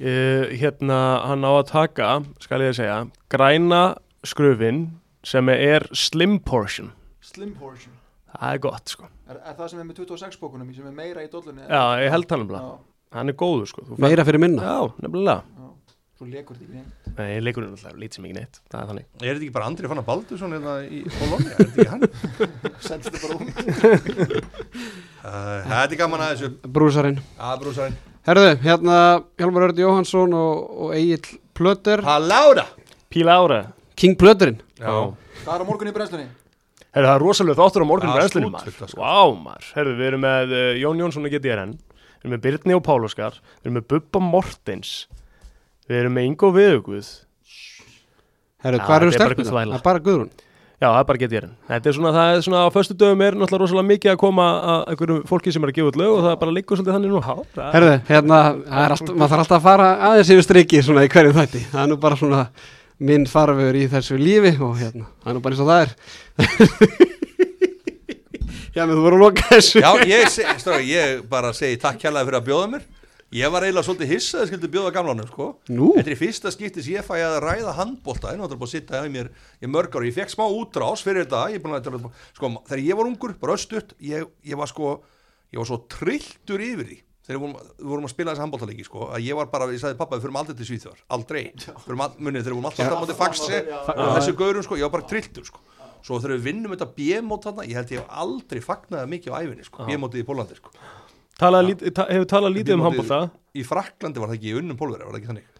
[0.00, 2.08] Uh, hérna, hann á að taka,
[2.42, 3.82] skal ég segja, græna
[4.26, 4.86] skrufin
[5.26, 6.92] sem er slim portion.
[7.24, 7.94] Slim portion
[8.34, 9.06] Það er gott, sko.
[9.30, 11.68] Er, er það sem er með 26 bókunum sem er meira í dollarni?
[11.68, 12.56] Já, ég held hann um
[13.14, 13.84] Hann er góður, sko.
[13.86, 14.62] Þú fær- Meira fyrir minna.
[14.66, 15.42] Já, nefnilega.
[16.14, 18.58] Svo lekur þetta ekki neitt Nei, leikurinn er alltaf lítið sem ekki neitt.
[18.70, 19.06] Það er þannig.
[19.18, 21.48] Er þetta ekki bara Andri Fannar Baldursson hérna í Bologna?
[21.50, 22.02] Er þetta ekki hann?
[22.86, 23.50] Sendst þetta bara út
[25.24, 27.18] Þetta er gaman að þessu Brúsarinn.
[27.38, 28.98] Að brúsarinn Herðu, hérna
[29.40, 30.54] Hjálmar Örd Jóhansson og,
[30.86, 32.66] og Egil Plöter Palára
[33.12, 33.60] Píla ára.
[33.98, 34.90] King Plöterinn Já
[35.44, 36.28] Hvað er á morgun í brennslunni?
[36.94, 38.94] Herru, það er rosalega þáttur á morgun Já, brennslunni maður.
[38.94, 39.66] Vá, maður.
[39.74, 41.72] Herru, við erum með uh, Jón Jónsson og GTRN.
[41.74, 43.38] Við erum með Birni og Páloskar.
[43.58, 44.92] Við erum með Bubba Mortens.
[45.90, 47.08] Við erum með Ingo Viðuguð.
[48.64, 49.70] Herðu, Já, hvað eru er einhver þvæla.
[49.74, 50.30] Það er bara Guðrún
[50.82, 51.50] Já, það er bara GTRN.
[51.68, 54.46] Þetta er svona, það er svona, á föstu dögum er náttúrulega rosalega mikið að koma
[54.72, 56.96] að einhverjum fólki sem er að gefa út lög og það er bara liggur svolítið
[56.96, 57.20] þannig nú.
[57.22, 60.46] Já, það er- Herðu, hérna, það er allt, maður þarf alltaf að fara aðeins yfir
[60.48, 62.40] striki svona í hverju þætti Það er nú bara svona
[63.04, 65.90] minn farvegur í þessu lífi og hérna, það er nú bara eins og það er
[68.74, 70.26] Já, menn þú voru að loka þessu Já, ég,
[70.58, 72.82] strá, ég bara segi takk kærlega fyrir að bjóða mér
[73.34, 75.46] Ég var eiginlega svolítið hissað að skildi bjóða gamlanum sko.
[75.66, 78.68] Þetta er í fyrsta skipti sem ég fæ að ræða handbólta en það er búin
[78.68, 81.40] að sitta hjá mér í mörg ára Ég fekk smá útrás fyrir þetta.
[81.50, 82.06] Ég að,
[82.36, 84.92] sko, Þegar ég var ungur, bara östutt ég, ég var sko,
[85.50, 88.84] ég var svo trilltur yfir því Þegar við vorum, við vorum að spila þessi handbóltalegi
[88.84, 91.44] sko, að ég var bara, ég sagði pappa, við fyrir aldrei til Svíþjóðar, aldrei.
[91.72, 92.98] All, munið, þegar við vorum alltaf ja.
[93.00, 93.60] á faxi
[93.94, 95.62] og þessu gaurum, sko, ég var bara trilltur sko.
[96.04, 96.90] Svo þegar við vinnum þetta
[97.46, 100.74] þarna, ég held ég aldrei fagnaði mikið á æfinni, sko, B-mótið í Pólandi, sko.
[101.40, 101.66] Talað Já.
[101.68, 103.18] lít, ta, hefur talað lítið um handbólta
[103.54, 105.50] Í Fraklandi var það ekki í unnum pólveri, var það ekki þannig?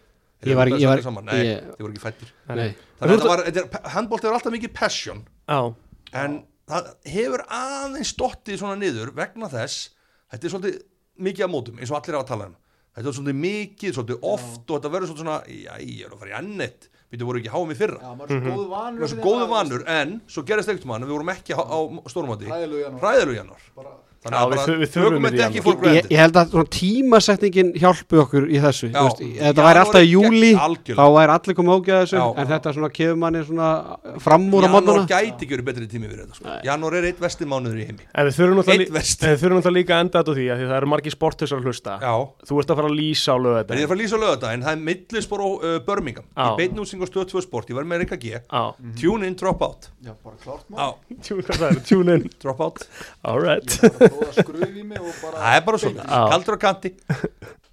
[0.45, 3.43] Ég var ég var- saman, Nei, ég- þið voru ekki fættir Nei, Þannig að var,
[3.45, 5.23] þetta er, er alltaf mikið passion.
[5.49, 5.75] Já,
[6.13, 9.89] En það hefur aðeins stottið svona niður vegna þess
[10.31, 10.81] Þetta er svolítið
[11.19, 12.55] mikið að mótum, eins og allir hafa að tala um.
[12.95, 16.19] Þetta er svolítið mikið, svolítið oft og þetta verður svolítið svona, já, ég er að
[16.23, 17.99] fara í ennett Við voru ekki háum í fyrra?
[18.01, 21.55] Já, vanur Við vorum svo góðu vanur, en svo gerist ekkert mann Við vorum ekki
[21.55, 21.79] á, á
[22.11, 23.43] stórmati Hræðilegu
[24.25, 24.55] janúar.
[24.55, 25.79] Janúar Þannig að við við þurfum tökum þetta í þetta ekki janúar.
[25.79, 28.95] for ég, ég held að svona tímasetningin hjálpi okkur í þessu Já.
[28.95, 30.97] Þú veist, ef þetta væri alltaf í júli algjörlega.
[30.99, 32.25] þá væri allir komið ógeða þessu Já.
[32.35, 33.69] en þetta svona kefur manni svona
[34.25, 36.45] fram úr á Janúar mótana gæti ekki verið betri tími fyrir þetta sko.
[36.65, 38.03] Janúar er eitt vesti mánuður í heimi.
[38.15, 38.95] En við þurfum náttúrulega
[39.25, 41.67] en við líka að enda þetta á því að því það eru margir sporthusar að
[41.69, 41.97] hlusta.
[42.01, 42.13] Já,
[42.45, 44.23] Þú ert að fara að lýsa á en ég er að fara að lýsa á
[44.23, 46.27] lögadaginn Það er millispor og uh, Birmingham.
[46.35, 48.39] Í beitnúsing og stöð 2 sport, ég var með Rikka G.
[48.41, 48.63] Já,
[48.99, 49.89] Tune in, drop out.
[51.89, 52.29] Tune in.
[52.41, 52.87] Drop out
[54.15, 56.59] Alright Bara prófa að skrufa í mig og bara Það er bara svona, kaldur á
[56.65, 56.89] kanti